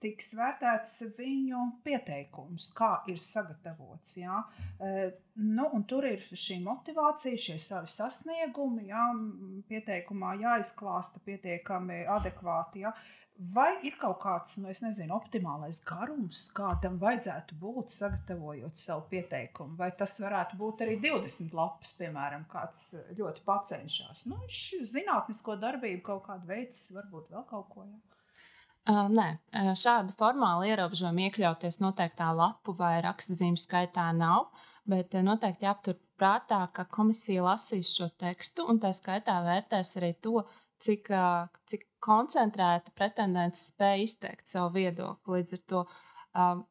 tiks 0.02 0.32
vērtēts 0.38 0.96
viņu 1.18 1.64
pieteikums, 1.86 2.70
kā 2.78 2.92
ir 3.10 3.20
sagatavots. 3.22 4.16
Ja? 4.20 4.42
Uh, 4.78 5.08
nu, 5.42 5.68
tur 5.90 6.06
ir 6.08 6.24
šī 6.32 6.60
motivācija, 6.64 7.38
šie 7.48 7.58
savi 7.62 7.92
sasniegumi. 7.92 8.88
Ja? 8.92 9.10
Pieteikumā 9.70 10.36
jāizklāsta 10.42 11.22
pietiekami 11.26 12.04
adekvāti. 12.18 12.86
Ja? 12.86 12.94
Vai 13.38 13.68
ir 13.86 13.94
kaut 14.00 14.16
kāds, 14.18 14.56
nu, 14.58 14.66
nezinu, 14.66 15.14
optimālais 15.14 15.78
garums, 15.86 16.40
kādam 16.56 16.96
vajadzētu 16.98 17.54
būt, 17.60 17.92
sagatavojot 17.94 18.74
savu 18.74 19.04
pieteikumu? 19.12 19.76
Vai 19.78 19.92
tas 19.94 20.16
varētu 20.18 20.58
būt 20.58 20.82
arī 20.82 20.96
20 21.04 21.54
lapas, 21.54 21.92
piemēram, 22.00 22.48
kāds 22.50 22.88
ļoti 23.14 23.46
pacenšas? 23.46 24.26
Nu, 24.26 24.40
viņš 24.42 24.90
zinātnisko 24.90 25.54
darbību 25.62 26.02
kaut 26.10 26.26
kādu 26.26 26.50
veids, 26.50 26.82
varbūt 26.98 27.30
vēl 27.36 27.46
kaut 27.52 27.70
ko. 27.76 27.86
Ja? 27.86 28.07
Uh, 28.88 29.04
nē, 29.12 29.26
šāda 29.76 30.14
formāla 30.16 30.64
ierobežojuma 30.70 31.26
iekļauties 31.26 31.76
noteiktā 31.82 32.30
lapu 32.32 32.72
vai 32.78 32.94
rakstzīmju 33.04 33.60
skaitā 33.60 34.06
nav. 34.16 34.48
Bet 34.88 35.12
noteikti 35.12 35.66
jāaptur 35.66 35.98
prātā, 36.16 36.62
ka 36.72 36.86
komisija 36.88 37.44
lasīs 37.44 37.90
šo 37.92 38.08
tekstu 38.16 38.64
un 38.64 38.80
tā 38.80 38.94
skaitā 38.96 39.34
vērtēs 39.44 39.92
arī 40.00 40.14
to, 40.24 40.40
cik, 40.80 41.10
cik 41.68 41.84
koncentrēta 42.00 42.94
pretendents 42.96 43.68
spēja 43.74 44.06
izteikt 44.06 44.48
savu 44.48 44.78
viedokli. 44.78 45.36
Līdz 45.36 45.58
ar 45.58 45.62
to 45.72 45.84
um, 45.84 46.64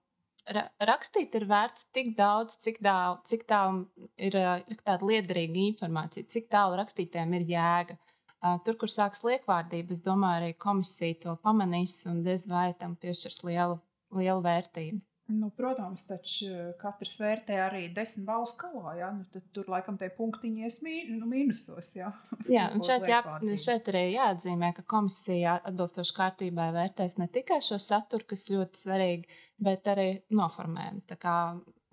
ra 0.57 0.65
rakstīt 0.89 1.35
ir 1.37 1.45
vērts 1.49 1.85
tik 1.93 2.15
daudz, 2.17 2.57
cik, 2.63 2.81
daudz, 2.81 3.27
cik 3.29 3.45
tālu 3.49 3.85
ir, 4.17 4.33
ir 4.33 4.81
tāda 4.81 5.05
liederīga 5.05 5.61
informācija, 5.67 6.27
cik 6.33 6.49
tālu 6.53 6.79
rakstītēm 6.81 7.37
ir 7.37 7.47
jēga. 7.53 7.97
Tur, 8.37 8.77
kur 8.77 8.91
sākas 8.91 9.23
liekvārdība, 9.25 9.95
es 9.95 10.03
domāju, 10.05 10.43
arī 10.43 10.55
komisija 10.61 11.17
to 11.23 11.35
pamanīs 11.41 11.99
un 12.09 12.21
diez 12.25 12.45
vai 12.49 12.69
tam 12.77 12.93
piešķirs 13.01 13.43
lielu, 13.47 13.79
lielu 14.13 14.43
vērtību. 14.45 15.01
Nu, 15.27 15.49
protams, 15.51 16.05
taču 16.07 16.47
katrs 16.79 17.17
vērtē 17.19 17.57
arī 17.59 17.81
desmit 17.91 18.29
balvu 18.29 18.47
skalā. 18.47 18.93
Ja? 18.95 19.09
Nu, 19.11 19.25
tad 19.33 19.43
tur 19.55 19.67
laikam 19.73 19.97
tie 19.99 20.07
punktiņi 20.15 20.63
ies 20.63 20.77
mī, 20.85 20.93
nu, 21.11 21.27
mīnusos. 21.27 21.89
Ja? 21.97 22.13
Jā, 22.55 22.69
un 22.71 22.83
šeit, 22.85 23.09
jā, 23.11 23.19
šeit 23.59 23.89
arī 23.91 24.05
jāatzīmē, 24.13 24.71
ka 24.77 24.85
komisija 24.87 25.57
atbilstoši 25.67 26.15
kārtībai 26.15 26.69
vērtēs 26.77 27.17
ne 27.19 27.27
tikai 27.33 27.59
šo 27.65 27.75
saturu, 27.81 28.29
kas 28.29 28.47
ļoti 28.53 28.85
svarīgi, 28.85 29.41
bet 29.67 29.89
arī 29.91 30.07
noformējumu. 30.31 31.03
Tā 31.11 31.19
kā 31.19 31.35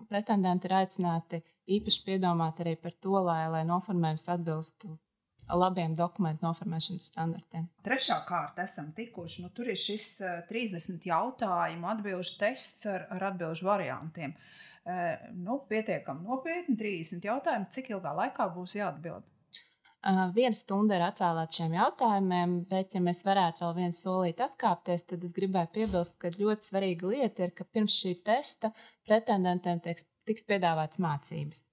pretendenti 0.07 0.69
ir 0.69 0.77
aicināti 0.79 1.41
īpaši 1.75 2.05
piedomāt 2.07 2.63
arī 2.63 2.77
par 2.79 2.95
to, 2.95 3.17
lai, 3.25 3.41
lai 3.51 3.65
noformējums 3.67 4.29
atbilstu 4.31 4.95
labiem 5.53 5.93
dokumentu 5.97 6.45
noformēšanas 6.47 7.09
standartiem. 7.11 7.67
Trešā 7.85 8.19
kārta 8.27 8.65
esam 8.65 8.91
tikuši. 8.97 9.43
Nu, 9.45 9.51
tur 9.55 9.69
ir 9.69 9.79
šis 9.79 10.09
30 10.49 10.95
eh, 10.95 11.09
jautājumu 11.11 11.89
atbildžu 11.93 12.39
tests 12.41 12.87
ar, 12.89 13.07
ar 13.13 13.29
atbildžu 13.31 13.67
variantiem. 13.67 14.35
Eh, 14.85 15.29
nu, 15.37 15.59
pietiekami 15.69 16.25
nopietni, 16.25 16.77
30 16.79 17.25
jautājumu. 17.29 17.69
Cik 17.73 17.93
ilgā 17.95 18.13
laikā 18.23 18.49
būs 18.57 18.77
jāatbild? 18.79 19.25
Uh, 20.05 20.27
viena 20.35 20.53
stunda 20.53 20.99
ir 20.99 21.01
atvēlēta 21.01 21.57
šiem 21.57 21.71
jautājumiem, 21.79 22.51
bet, 22.69 22.91
ja 22.93 22.99
mēs 23.01 23.23
varētu 23.25 23.63
vēl 23.63 23.71
vienu 23.79 23.95
solīti 23.97 24.43
atkāpties, 24.45 25.07
tad 25.09 25.23
es 25.25 25.33
gribēju 25.33 25.71
piebilst, 25.73 26.13
ka 26.21 26.29
ļoti 26.35 26.69
svarīga 26.69 27.09
lieta 27.09 27.47
ir, 27.47 27.55
ka 27.57 27.65
pirms 27.65 27.95
šī 28.03 28.13
testa 28.27 28.69
pretendentiem 29.09 29.81
tiks, 29.81 30.05
tiks 30.29 30.45
piedāvāts 30.45 31.01
mācības. 31.01 31.63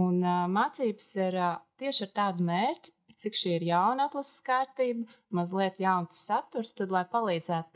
Un 0.00 0.22
uh, 0.24 0.44
mācības 0.48 1.08
ir 1.20 1.36
uh, 1.36 1.56
tieši 1.80 2.06
ar 2.06 2.12
tādu 2.16 2.46
mērķi, 2.48 2.92
cik 3.22 3.36
šī 3.38 3.56
ir 3.58 3.66
jauna 3.68 4.08
atlases 4.08 4.40
kārtība, 4.46 5.04
mazliet 5.36 5.78
jauns 5.82 6.22
saturs, 6.26 6.72
tad, 6.78 6.92
lai 6.94 7.04
palīdzētu 7.12 7.74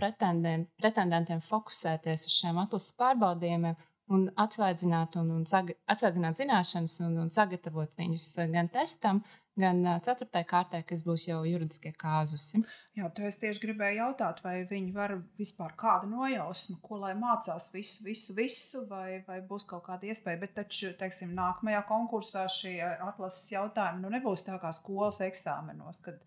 pretendentiem, 0.81 1.43
fokusēties 1.45 2.27
uz 2.27 2.39
šiem 2.41 2.59
atlases 2.63 2.97
pārbaudījumiem 2.99 3.77
un 4.17 4.29
atsvaidzināt, 4.39 5.19
un, 5.21 5.33
un 5.35 5.47
saga, 5.49 5.75
atsvaidzināt 5.91 6.41
zināšanas 6.41 7.01
un, 7.05 7.17
un 7.25 7.33
sagatavot 7.33 7.93
viņus 7.99 8.29
gan 8.55 8.71
testam, 8.73 9.23
gan 9.61 9.83
ceturtajai 10.05 10.47
kārtai, 10.49 10.83
kas 10.87 11.03
būs 11.07 11.27
jau 11.29 11.40
juridiskie 11.49 11.92
kāzusi. 11.97 12.61
Jā, 12.97 13.09
to 13.12 13.25
es 13.29 13.38
tieši 13.40 13.62
gribēju 13.62 13.99
jautāt, 14.01 14.42
vai 14.45 14.59
viņi 14.69 14.92
var 14.97 15.16
vispār 15.40 15.75
kādu 15.81 16.11
nojausmu, 16.12 16.79
ko 16.85 17.01
lai 17.03 17.14
mācās 17.19 17.71
visu, 17.75 18.05
visu, 18.07 18.37
visu, 18.37 18.85
vai, 18.90 19.23
vai 19.29 19.40
būs 19.45 19.69
kaut 19.69 19.87
kāda 19.88 20.09
iespēja. 20.12 20.40
Bet 20.45 20.57
taču, 20.61 20.92
teiksim, 21.01 21.35
nākamajā 21.37 21.83
konkursā 21.88 22.47
šie 22.53 22.79
atlases 22.85 23.51
jautājumi 23.53 24.05
nu, 24.05 24.12
nebūs 24.16 24.47
tā 24.49 24.61
kā 24.62 24.73
skolas 24.77 25.23
eksāmenos, 25.25 26.03
kad 26.05 26.21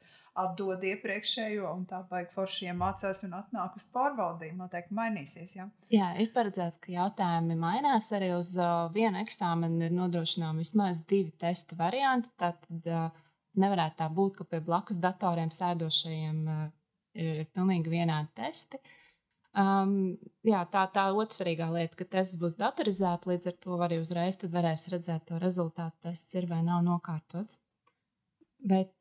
atdod 0.44 0.84
iepriekšējo, 0.92 1.70
un 1.72 1.86
tā 1.90 2.02
baigi 2.10 2.34
forši 2.36 2.70
iemācās 2.72 3.24
un 3.28 3.36
atnāk 3.40 3.78
uz 3.80 3.86
pārbaudījumu. 3.94 4.64
Noteikti 4.64 4.98
mainīsies. 4.98 5.56
Ja? 5.58 5.68
Jā, 5.94 6.12
ir 6.22 6.32
paredzēts, 6.36 6.80
ka 6.84 6.94
jautājumi 6.94 7.58
mainās. 7.60 8.10
Arī 8.16 8.34
uz 8.38 8.54
uh, 8.60 8.88
vienu 8.96 9.22
eksāmenu 9.24 9.88
ir 9.88 9.96
nodrošināmi 9.96 10.66
vismaz 10.66 11.02
divi 11.10 11.34
testu 11.42 11.78
varianti. 11.80 12.32
Tātad 12.40 12.90
uh, 12.90 13.10
nevarētu 13.60 14.00
tā 14.02 14.10
būt, 14.20 14.38
ka 14.40 14.48
pie 14.50 14.62
blakus 14.66 15.02
datoriem 15.02 15.52
sēdošajiem 15.54 16.40
uh, 16.48 16.64
ir, 17.20 17.44
ir 17.44 17.52
pilnīgi 17.54 17.94
vienādi 17.94 18.34
testi. 18.40 18.82
Um, 19.60 20.20
jā, 20.46 20.60
tā 20.70 20.84
tā 20.94 21.08
otrā 21.18 21.56
lieta, 21.74 21.98
ka 21.98 22.06
tests 22.06 22.38
būs 22.38 22.56
datorizēts, 22.60 23.26
līdz 23.26 23.50
ar 23.50 23.56
to 23.64 23.80
arī 23.82 23.98
uzreiz 24.00 24.38
varēs 24.44 24.86
redzēt 24.94 25.26
to 25.32 25.40
rezultātu, 25.42 25.98
tests 26.06 26.38
ir 26.38 26.46
vai 26.52 26.62
nav 26.64 26.84
nokārtots. 26.86 27.58
Bet, 28.60 28.92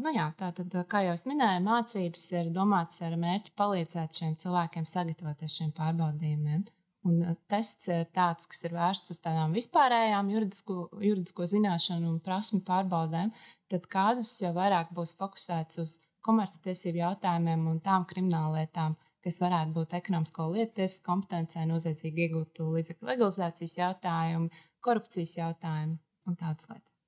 nu 0.00 0.12
jā, 0.14 0.30
tā 0.38 0.48
tad, 0.56 0.72
kā 0.88 1.02
jau 1.04 1.12
es 1.12 1.26
minēju, 1.28 1.60
mācības 1.66 2.22
ir 2.32 2.46
domātas 2.54 3.02
ar 3.04 3.18
mērķi 3.20 3.52
palīdzēt 3.60 4.16
šiem 4.16 4.38
cilvēkiem 4.40 4.86
sagatavoties 4.88 5.58
šiem 5.58 5.74
pārbaudījumiem. 5.76 6.62
Un 7.10 7.18
tests 7.50 7.90
ir 7.90 8.06
tāds, 8.14 8.46
kas 8.48 8.62
ir 8.64 8.76
vērsts 8.76 9.12
uz 9.12 9.18
tādām 9.20 9.52
vispārējām 9.56 10.30
juridisko, 10.32 10.76
juridisko 11.02 11.48
zināšanu 11.50 12.08
un 12.08 12.20
prasmu 12.24 12.62
pārbaudēm, 12.64 13.34
tad 13.68 13.88
kāzas 13.90 14.30
jau 14.40 14.52
vairāk 14.54 14.94
būs 14.94 15.16
fokusēts 15.18 15.82
uz 15.82 15.96
komerctiesību 16.22 17.02
jautājumiem 17.02 17.66
un 17.72 17.82
tām 17.84 18.06
krimināllietām, 18.08 18.96
kas 19.26 19.42
varētu 19.42 19.76
būt 19.76 19.98
ekonomisko 19.98 20.48
lietu 20.54 20.78
tiesas 20.78 21.02
kompetencē, 21.04 21.66
noziedzīgi 21.68 22.28
iegūtu 22.28 22.70
līdzekļu 22.78 23.12
legalizācijas 23.12 23.78
jautājumi, 23.82 24.64
korupcijas 24.80 25.36
jautājumi 25.42 25.98
un 26.30 26.38
tādas 26.38 26.70
lietas. 26.70 27.01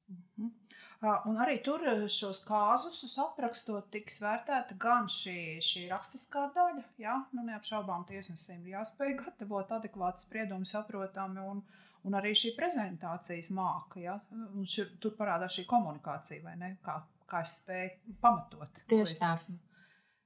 Un 1.03 1.37
arī 1.43 1.59
tur 1.65 1.83
šos 2.09 2.41
kāzusus 2.47 3.17
aprakstot, 3.21 3.91
tiks 3.93 4.21
vērtēta 4.23 4.77
gan 4.81 5.09
šī, 5.11 5.61
šī 5.65 5.87
rakstiskā 5.91 6.47
daļa, 6.55 6.85
ja 7.03 7.17
nu, 7.37 7.45
neapšaubām 7.49 8.07
tiesnesim 8.09 8.63
ir 8.65 8.79
jāspēj 8.79 9.17
gatavot 9.19 9.75
adekvātu 9.77 10.25
spriedumu, 10.25 10.65
saprotami, 10.69 11.45
un, 11.45 11.61
un 12.09 12.17
arī 12.21 12.33
šī 12.39 12.55
prezentācijas 12.57 13.53
māka. 13.57 14.01
Ja? 14.01 14.17
Un 14.33 14.65
šir, 14.69 14.95
tur 15.03 15.17
parādās 15.19 15.59
šī 15.59 15.67
komunikācija, 15.69 16.45
vai 16.47 16.57
ne? 16.63 16.73
Kā, 16.85 16.97
kā 17.29 17.43
es 17.45 17.59
spēju 17.61 18.17
pamatot. 18.25 18.81
Tieši 18.95 19.21
tā. 19.21 19.35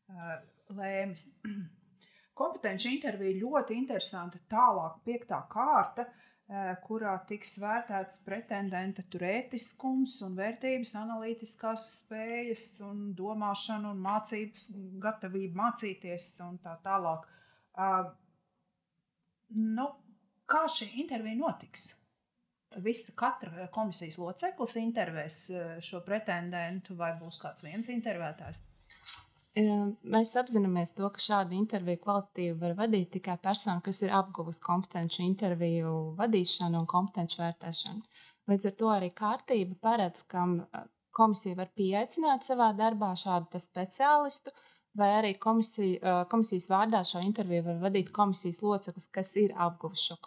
Uh, 0.09 0.39
lēmis. 0.79 1.27
Kompetenci 2.39 2.95
intervija 2.95 3.41
ļoti 3.41 3.75
interesanta. 3.75 4.39
Tālāk, 4.53 5.03
piektā 5.09 5.43
kārta. 5.51 6.07
Uh, 6.07 6.28
kurā 6.81 7.13
tiks 7.29 7.59
vērtēts 7.61 8.23
pretendenta 8.25 9.03
turētiskums 9.13 10.15
un 10.25 10.37
vērtības, 10.39 10.95
analītiskās 10.97 11.85
spējas 12.05 12.67
un 12.87 13.11
domāšana 13.19 13.91
un 13.93 14.01
mācības, 14.01 14.71
gatavība 15.03 15.61
mācīties 15.61 16.31
un 16.47 16.57
tā 16.65 16.79
tālāk. 16.87 17.27
Uh, 17.79 18.09
nu, 19.61 19.89
kā 20.49 20.65
šī 20.73 20.89
intervija 21.05 21.37
notiks? 21.37 21.91
Visa 22.85 23.15
katra 23.17 23.69
komisijas 23.73 24.19
loceklis 24.21 24.75
intervēs 24.81 25.37
eh, 25.57 25.69
šo 25.85 26.03
pretendentu 26.05 26.97
vai 26.99 27.15
būs 27.17 27.39
kāds 27.41 27.65
viens 27.65 27.89
intervētājs? 27.93 28.67
Mēs 29.57 30.35
apzināmies 30.39 30.93
to, 30.95 31.09
ka 31.11 31.23
šādu 31.23 31.57
interviju 31.57 31.99
kvalitāti 32.03 32.51
var 32.61 32.77
vadīt 32.79 33.11
tikai 33.17 33.39
persona, 33.43 33.81
kas 33.83 34.03
ir 34.05 34.13
apguvusi 34.15 34.61
kompetenci 34.63 35.25
interviju 35.25 35.95
vadīšanu 36.19 36.79
un 36.83 36.87
kompetenci 36.87 37.41
vērtēšanu. 37.41 38.03
Līdz 38.49 38.69
ar 38.71 38.75
to 38.81 38.91
arī 38.93 39.09
kārtība 39.17 39.75
paredz, 39.83 40.23
ka 40.31 40.45
komisija 41.17 41.59
var 41.59 41.71
pieaicināt 41.75 42.47
savā 42.47 42.71
darbā 42.77 43.15
šādu 43.19 43.59
speciālistu, 43.61 44.53
vai 44.99 45.09
arī 45.17 45.33
komisija, 45.41 46.23
komisijas 46.31 46.69
vārdā 46.71 47.03
šo 47.07 47.23
interviju 47.25 47.65
var 47.71 47.81
vadīt 47.89 48.13
komisijas 48.15 48.63
loceklis, 48.63 49.09
kas 49.11 49.35
ir 49.37 49.57
apguvis 49.57 50.05
šo 50.11 50.21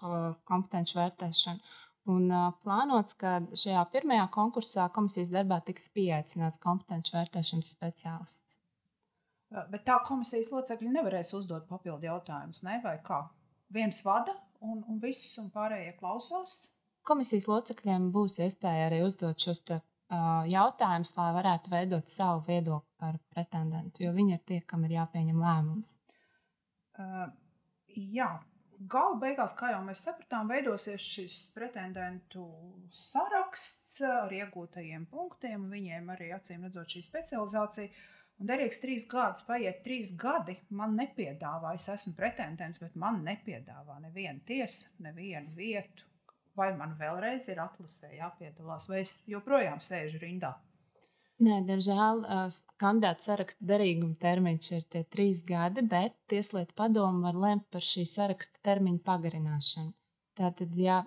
kompetenci 0.50 0.98
vērtēšanu. 1.00 1.78
Un 2.12 2.32
uh, 2.34 2.48
plānots, 2.64 3.14
ka 3.14 3.36
šajā 3.54 3.84
pirmajā 3.94 4.26
konkursā 4.34 4.88
komisijas 4.96 5.30
darbā 5.30 5.60
tiks 5.68 5.92
pieaicināts 5.94 6.58
kompetenci 6.64 7.14
vērtēšanas 7.14 7.70
speciālists. 7.76 8.58
Bet 9.52 9.84
tā 9.88 9.98
komisijas 10.08 10.52
locekļi 10.54 10.94
nevarēs 10.94 11.34
uzdot 11.36 11.68
papildu 11.68 12.08
jautājumus, 12.08 12.62
ne? 12.64 12.78
vai 12.84 12.96
kā? 13.04 13.26
Viens 13.72 14.00
vada 14.06 14.36
un, 14.64 14.80
un 14.88 15.00
viss, 15.04 15.34
un 15.42 15.50
pārējie 15.52 15.96
klausās. 16.00 16.60
Komisijas 17.08 17.50
locekļiem 17.50 18.12
būs 18.16 18.38
iespēja 18.46 18.88
arī 18.88 19.02
uzdot 19.04 19.44
šos 19.44 19.64
te, 19.68 19.82
uh, 19.82 20.44
jautājumus, 20.48 21.12
lai 21.18 21.32
varētu 21.36 21.74
veidot 21.74 22.12
savu 22.12 22.46
viedokli 22.48 23.02
par 23.02 23.18
pretendentu, 23.34 24.06
jo 24.06 24.14
viņi 24.16 24.38
ir 24.38 24.46
tie, 24.48 24.62
kam 24.68 24.86
ir 24.88 24.96
jāpieņem 25.00 25.44
lēmums. 25.44 25.98
Uh, 27.02 27.28
jā, 27.92 28.32
Galu 28.90 29.18
beigās, 29.22 29.54
kā 29.60 29.72
jau 29.76 29.82
mēs 29.86 30.02
sapratām, 30.08 30.48
veidosies 30.50 31.04
šis 31.06 31.36
pretendentu 31.54 32.48
saraksts 32.90 34.00
ar 34.08 34.32
iegūtajiem 34.34 35.04
punktiem, 35.12 35.68
viņiem 35.70 36.10
arī 36.16 36.32
acīm 36.34 36.66
redzot 36.66 36.90
šī 36.90 37.04
specializācija. 37.06 37.92
Un 38.42 38.50
derīgs 38.50 38.80
trīs 38.82 39.04
gadus, 39.06 39.44
paiet 39.46 39.84
trīs 39.86 40.16
gadi, 40.18 40.56
man 40.74 40.96
nepiedāvā, 40.98 41.76
es 41.78 41.86
esmu 41.94 42.16
pretendents, 42.18 42.82
bet 42.82 42.96
man 42.98 43.20
nepiedāvā 43.22 44.00
nevienu 44.02 44.42
tiesu, 44.48 44.96
nevienu 45.06 45.54
vietu. 45.54 46.08
Vai 46.58 46.72
man 46.76 46.96
vēlreiz 46.98 47.46
ir 47.54 47.62
atlasē 47.62 48.10
jāpiedalās, 48.18 48.90
vai 48.90 49.04
es 49.06 49.14
joprojām 49.30 49.78
sēžu 49.78 50.20
rindā? 50.24 50.56
Nē, 51.42 51.62
diemžēl 51.70 52.26
kandidāta 52.82 53.30
saraksta 53.30 53.66
derīguma 53.66 54.18
termiņš 54.22 54.72
ir 54.76 54.84
tie 54.94 55.06
trīs 55.06 55.46
gadi, 55.46 55.86
bet 55.86 56.18
Tieslietu 56.30 56.76
padomu 56.78 57.24
var 57.26 57.38
lemt 57.46 57.70
par 57.74 57.86
šī 57.86 58.08
saraksta 58.10 58.62
termiņa 58.66 59.02
pagarināšanu. 59.06 59.94
Tātad, 60.38 60.76
ja 60.78 61.00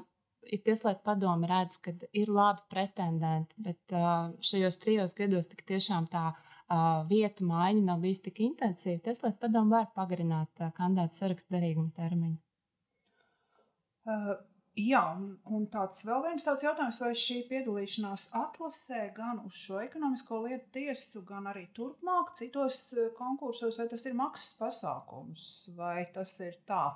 Tieslietu 0.43 1.03
padomu 1.07 1.51
redz, 1.51 1.79
ka 1.83 1.95
ir 2.15 2.31
labi 2.31 2.63
pretendenti, 2.71 3.59
bet 3.59 3.95
šajos 4.43 4.79
trijos 4.83 5.15
gados 5.19 5.51
tik 5.51 5.63
tiešām 5.67 6.11
tā 6.11 6.33
vietu 7.11 7.47
maiņa 7.49 7.85
nav 7.85 8.01
bijusi 8.05 8.27
tik 8.29 8.41
intensīva, 8.47 9.03
Tieslietu 9.05 9.39
padomu 9.43 9.77
var 9.77 9.91
pagarināt 9.97 10.65
kandidāta 10.79 11.21
saraksta 11.21 11.57
derīguma 11.57 11.93
termiņu. 11.97 12.41
Uh. 14.05 14.35
Jā, 14.75 15.01
un, 15.47 15.69
tāds 15.71 16.01
vēl 16.03 16.25
viens 16.25 16.43
tāds 16.43 16.65
jautājums, 16.65 16.97
vai 16.99 17.13
šī 17.15 17.37
piedalīšanās 17.47 18.25
atlasē 18.41 19.05
gan 19.15 19.39
uz 19.47 19.55
šo 19.55 19.79
ekonomisko 19.85 20.41
lietu 20.49 20.67
tiesu, 20.75 21.23
gan 21.29 21.47
arī 21.47 21.69
turpmāk 21.77 22.33
citos 22.35 22.81
konkursos, 23.15 23.79
vai 23.79 23.87
tas 23.93 24.07
ir 24.11 24.17
maksas 24.19 24.57
pasākums, 24.59 25.45
vai 25.79 26.09
tas 26.17 26.35
ir 26.43 26.59
tā? 26.67 26.89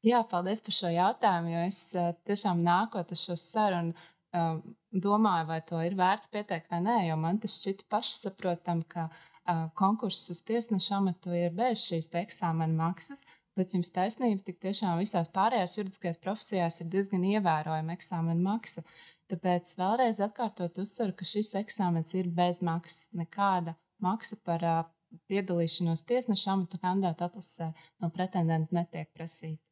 Jā, 0.00 0.22
paldies 0.24 0.64
par 0.64 0.72
šo 0.72 0.88
jautājumu, 0.94 1.52
jo 1.52 1.66
es 1.68 1.82
tiešām 2.24 2.64
nākot 2.64 3.12
uz 3.12 3.26
šo 3.26 3.36
sarunu 3.36 3.92
um, 4.36 4.60
domāju, 4.92 5.48
vai 5.48 5.60
to 5.66 5.80
ir 5.84 5.96
vērts 5.98 6.30
pieteikt 6.32 6.70
vai 6.72 6.80
nē, 6.84 6.96
jo 7.08 7.18
man 7.20 7.40
tas 7.42 7.56
šķita 7.60 7.88
pašsaprotam, 7.92 8.82
ka 8.90 9.08
uh, 9.10 9.68
konkurss 9.78 10.30
uz 10.34 10.42
tiesneša 10.46 10.98
amatu 11.00 11.34
ir 11.36 11.54
bez 11.56 11.84
šīs 11.88 12.10
eksāmena 12.24 12.76
maksas. 12.78 13.22
Bet 13.58 13.74
jums 13.74 13.90
taisnība, 13.92 14.44
tik 14.46 14.60
tiešām 14.62 15.00
visās 15.00 15.28
pārējās 15.34 15.74
juridiskajās 15.76 16.20
profesijās 16.22 16.78
ir 16.80 16.86
diezgan 16.92 17.24
ievērojama 17.32 17.96
eksāmena 17.96 18.40
maksa. 18.44 18.84
Tāpēc 19.30 19.74
vēlreiz 19.78 20.22
atkārtot 20.22 20.78
uzsveru, 20.82 21.16
ka 21.18 21.26
šis 21.26 21.52
eksāmens 21.58 22.14
ir 22.18 22.30
bez 22.34 22.62
maksas. 22.66 23.10
Nekāda 23.14 23.74
maksa 24.02 24.38
par 24.46 24.64
uh, 24.66 24.84
piedalīšanos 25.30 26.06
tiesneša 26.06 26.54
amata 26.54 26.78
kandidātu 26.82 27.26
atlasē 27.26 27.72
no 28.00 28.10
pretendenta 28.14 28.78
netiek 28.78 29.10
prasīta. 29.16 29.69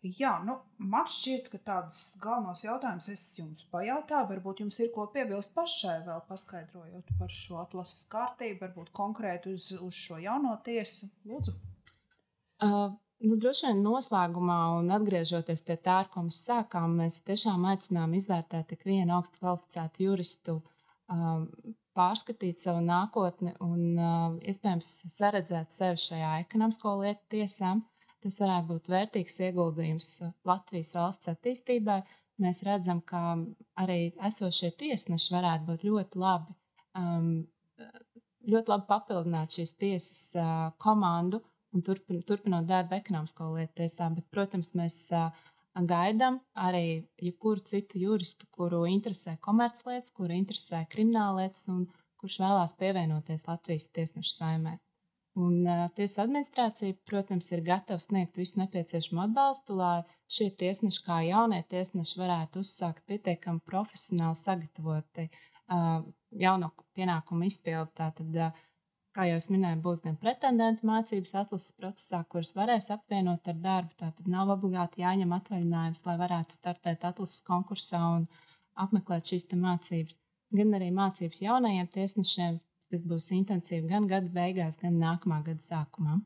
Jā, 0.00 0.38
nu, 0.48 0.54
man 0.80 1.04
šķiet, 1.04 1.50
ka 1.52 1.58
tādus 1.60 1.98
galvenos 2.22 2.62
jautājumus 2.64 3.10
es 3.12 3.24
jums 3.36 3.66
pajautāju. 3.68 4.30
Varbūt 4.30 4.62
jums 4.62 4.78
ir 4.80 4.88
ko 4.94 5.04
piebilst 5.12 5.52
pašai, 5.52 5.98
vēl 6.06 6.22
paskaidrojot 6.28 7.10
par 7.18 7.34
šo 7.34 7.58
atlases 7.60 8.06
kārtību, 8.08 8.62
varbūt 8.62 8.94
konkrēti 8.96 9.52
uz, 9.52 9.66
uz 9.76 9.98
šo 9.98 10.16
jauno 10.22 10.54
tiesu. 10.64 11.10
Lūdzu! 11.28 11.52
Uh, 12.64 12.94
nu, 13.26 13.36
droši 13.44 13.68
vien 13.68 13.84
noslēgumā, 13.84 14.58
un 14.78 14.88
atgriežoties 14.96 15.60
pie 15.68 15.76
tā, 15.76 15.98
ar 16.06 16.08
ko 16.14 16.24
mēs 16.30 16.40
sākām, 16.48 16.96
mēs 17.02 17.20
tiešām 17.28 17.68
aicinām 17.68 18.16
izvērtēt 18.16 18.72
ik 18.78 18.88
vienu 18.88 19.18
augstu 19.18 19.44
kvalificētu 19.44 20.08
juristu, 20.08 20.56
um, 21.12 21.44
pārskatīt 21.96 22.64
savu 22.64 22.80
nākotni 22.88 23.52
un 23.60 23.84
uh, 24.00 24.40
iespējams 24.48 24.90
saredzēt 25.12 25.76
sevi 25.76 26.00
šajā 26.08 26.38
ekonomisko 26.46 26.96
lietu 27.02 27.36
tiesā. 27.36 27.76
Tas 28.20 28.40
varētu 28.42 28.68
būt 28.68 28.90
vērtīgs 28.92 29.38
ieguldījums 29.46 30.08
Latvijas 30.48 30.92
valsts 30.98 31.30
attīstībai. 31.32 32.00
Mēs 32.40 32.62
redzam, 32.64 33.00
ka 33.04 33.36
arī 33.80 34.12
esošie 34.28 34.72
tiesneši 34.80 35.32
varētu 35.34 35.68
būt 35.68 35.86
ļoti 35.88 36.20
labi, 36.20 36.56
um, 36.96 37.30
ļoti 38.48 38.72
labi 38.72 38.86
papildināt 38.88 39.56
šīs 39.56 39.74
tiesas 39.80 40.20
uh, 40.36 40.68
komandu 40.80 41.42
un 41.72 41.84
turpin, 41.86 42.20
turpinot 42.26 42.68
darbu 42.68 42.96
ekonomisko 42.98 43.52
lietu 43.54 43.82
tiesā. 43.82 44.08
Bet, 44.14 44.26
protams, 44.32 44.72
mēs 44.78 44.98
gaidām 45.90 46.40
arī 46.58 46.84
jebkuru 47.22 47.62
citu 47.64 48.00
juristu, 48.02 48.48
kuru 48.52 48.84
interesē 48.90 49.36
komerclietas, 49.44 50.12
kuru 50.16 50.34
interesē 50.36 50.84
krimināllietas 50.90 51.68
un 51.72 51.86
kurš 52.20 52.40
vēlās 52.42 52.76
pievienoties 52.80 53.46
Latvijas 53.48 53.88
tiesnešu 53.94 54.34
saimē. 54.34 54.76
Un 55.40 55.60
uh, 55.64 55.84
tiesa 55.96 56.24
administrācija, 56.26 56.96
protams, 57.08 57.48
ir 57.54 57.62
gatava 57.64 58.02
sniegt 58.02 58.36
visu 58.36 58.60
nepieciešamo 58.60 59.22
atbalstu, 59.24 59.76
lai 59.78 60.00
šie 60.30 60.50
tiesneši, 60.60 61.04
kā 61.06 61.20
jaunie 61.24 61.62
tiesneši, 61.70 62.18
varētu 62.20 62.64
uzsākt 62.64 63.06
pietiekami 63.08 63.62
profesionāli 63.66 64.38
sagatavoti 64.40 65.28
uh, 65.30 66.02
jauno 66.44 66.72
pienākumu 66.98 67.48
izpildi. 67.48 67.94
Tātad, 68.02 68.36
uh, 68.36 68.66
Kā 69.10 69.24
jau 69.26 69.38
minēju, 69.50 69.80
būs 69.82 70.02
gan 70.04 70.14
pretendentu 70.22 70.86
mācības 70.86 71.32
atlases 71.40 71.72
procesā, 71.74 72.20
kuras 72.30 72.52
varēs 72.54 72.92
apvienot 72.94 73.48
ar 73.50 73.56
darbu. 73.64 73.96
Tātad 73.98 74.28
nav 74.30 74.52
obligāti 74.54 75.02
jāņem 75.02 75.32
atvaļinājums, 75.34 76.02
lai 76.06 76.14
varētu 76.20 76.54
startēt 76.54 77.06
atlases 77.08 77.42
konkursā 77.48 78.04
un 78.20 78.28
apmeklēt 78.84 79.32
šīs 79.32 79.48
mācības. 79.64 80.14
Gan 80.54 80.78
arī 80.78 80.92
mācības 80.94 81.42
jaunajiem 81.42 81.90
tiesnešiem, 81.90 82.60
kas 82.90 83.06
būs 83.06 83.30
intensīvi 83.36 83.88
gan 83.90 84.08
gada 84.10 84.30
beigās, 84.34 84.78
gan 84.80 84.98
nākamā 85.00 85.42
gada 85.46 85.64
sākumā. 85.64 86.20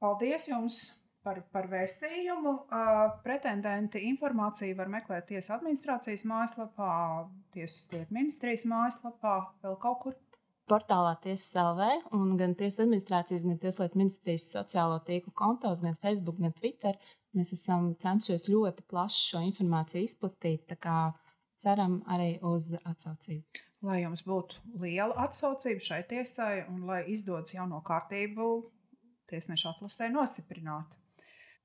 Paldies 0.00 0.48
jums! 0.50 0.80
Par, 1.20 1.36
par 1.52 1.66
vēstījumu. 1.68 2.52
Pretendenti 3.20 4.00
informāciju 4.08 4.72
var 4.78 4.88
meklēt 4.88 5.26
Tiesas 5.28 5.52
administrācijas 5.58 6.24
mājaslapā, 6.24 6.92
Tiesas 7.52 7.90
lietu 7.92 8.16
ministrijas 8.16 8.64
mājaslapā, 8.70 9.34
vēl 9.60 9.76
kaut 9.82 9.98
kur 10.00 10.16
portālā 10.70 11.16
Tiesas 11.20 11.52
LV 11.58 12.12
un 12.16 12.36
gan 12.40 12.54
Tiesas 12.58 12.84
administrācijas, 12.86 13.46
gan 13.48 13.58
Tieslietu 13.60 14.00
ministrijas 14.00 14.48
sociālo 14.54 15.00
tīklu 15.06 15.34
kontos, 15.36 15.82
gan 15.84 15.98
Facebook, 16.00 16.38
gan 16.40 16.54
Twitter. 16.56 16.96
Mēs 17.36 17.52
esam 17.54 17.92
cenšies 18.00 18.48
ļoti 18.50 18.86
plaši 18.90 19.26
šo 19.32 19.42
informāciju 19.50 20.06
izplatīt, 20.06 20.64
tā 20.70 20.78
kā 20.80 21.00
ceram 21.62 22.00
arī 22.10 22.36
uz 22.46 22.72
atsaucību. 22.80 23.69
Lai 23.80 24.02
jums 24.02 24.20
būtu 24.28 24.60
liela 24.82 25.16
atsaucība 25.24 25.80
šai 25.80 26.02
tiesai 26.08 26.66
un 26.68 26.82
lai 26.88 27.00
izdodas 27.08 27.54
jauno 27.54 27.80
kārtību 27.80 28.48
tiesneša 29.30 29.72
atlasē 29.72 30.10
nostiprināt. 30.12 30.98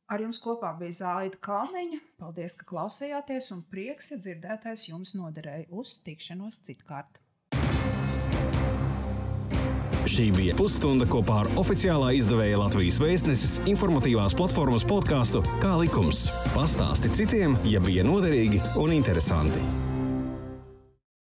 Ar 0.05 0.21
jums 0.21 0.39
kopā 0.39 0.69
bija 0.77 0.93
Zāida 0.99 1.39
Kalniņa. 1.43 1.99
Paldies, 2.21 2.55
ka 2.59 2.67
klausījāties, 2.69 3.49
un 3.55 3.63
prieks, 3.71 4.13
ja 4.13 4.19
dzirdētais 4.21 4.87
jums 4.91 5.15
noderēja 5.17 5.65
uz 5.73 5.97
tikšanos 6.05 6.61
citkārt. 6.67 7.19
Šī 10.05 10.29
bija 10.35 10.53
pusstunda 10.55 11.07
kopā 11.09 11.41
ar 11.41 11.49
oficiālā 11.59 12.11
izdevēja 12.15 12.59
Latvijas 12.61 13.01
vēstneses 13.01 13.57
informatīvās 13.67 14.37
platformas 14.37 14.85
podkāstu 14.87 15.41
Kā 15.63 15.73
likums. 15.81 16.27
Pastāsti 16.53 17.11
citiem, 17.17 17.57
ja 17.67 17.81
bija 17.83 18.05
noderīgi 18.05 18.61
un 18.79 18.93
interesanti. 18.95 19.84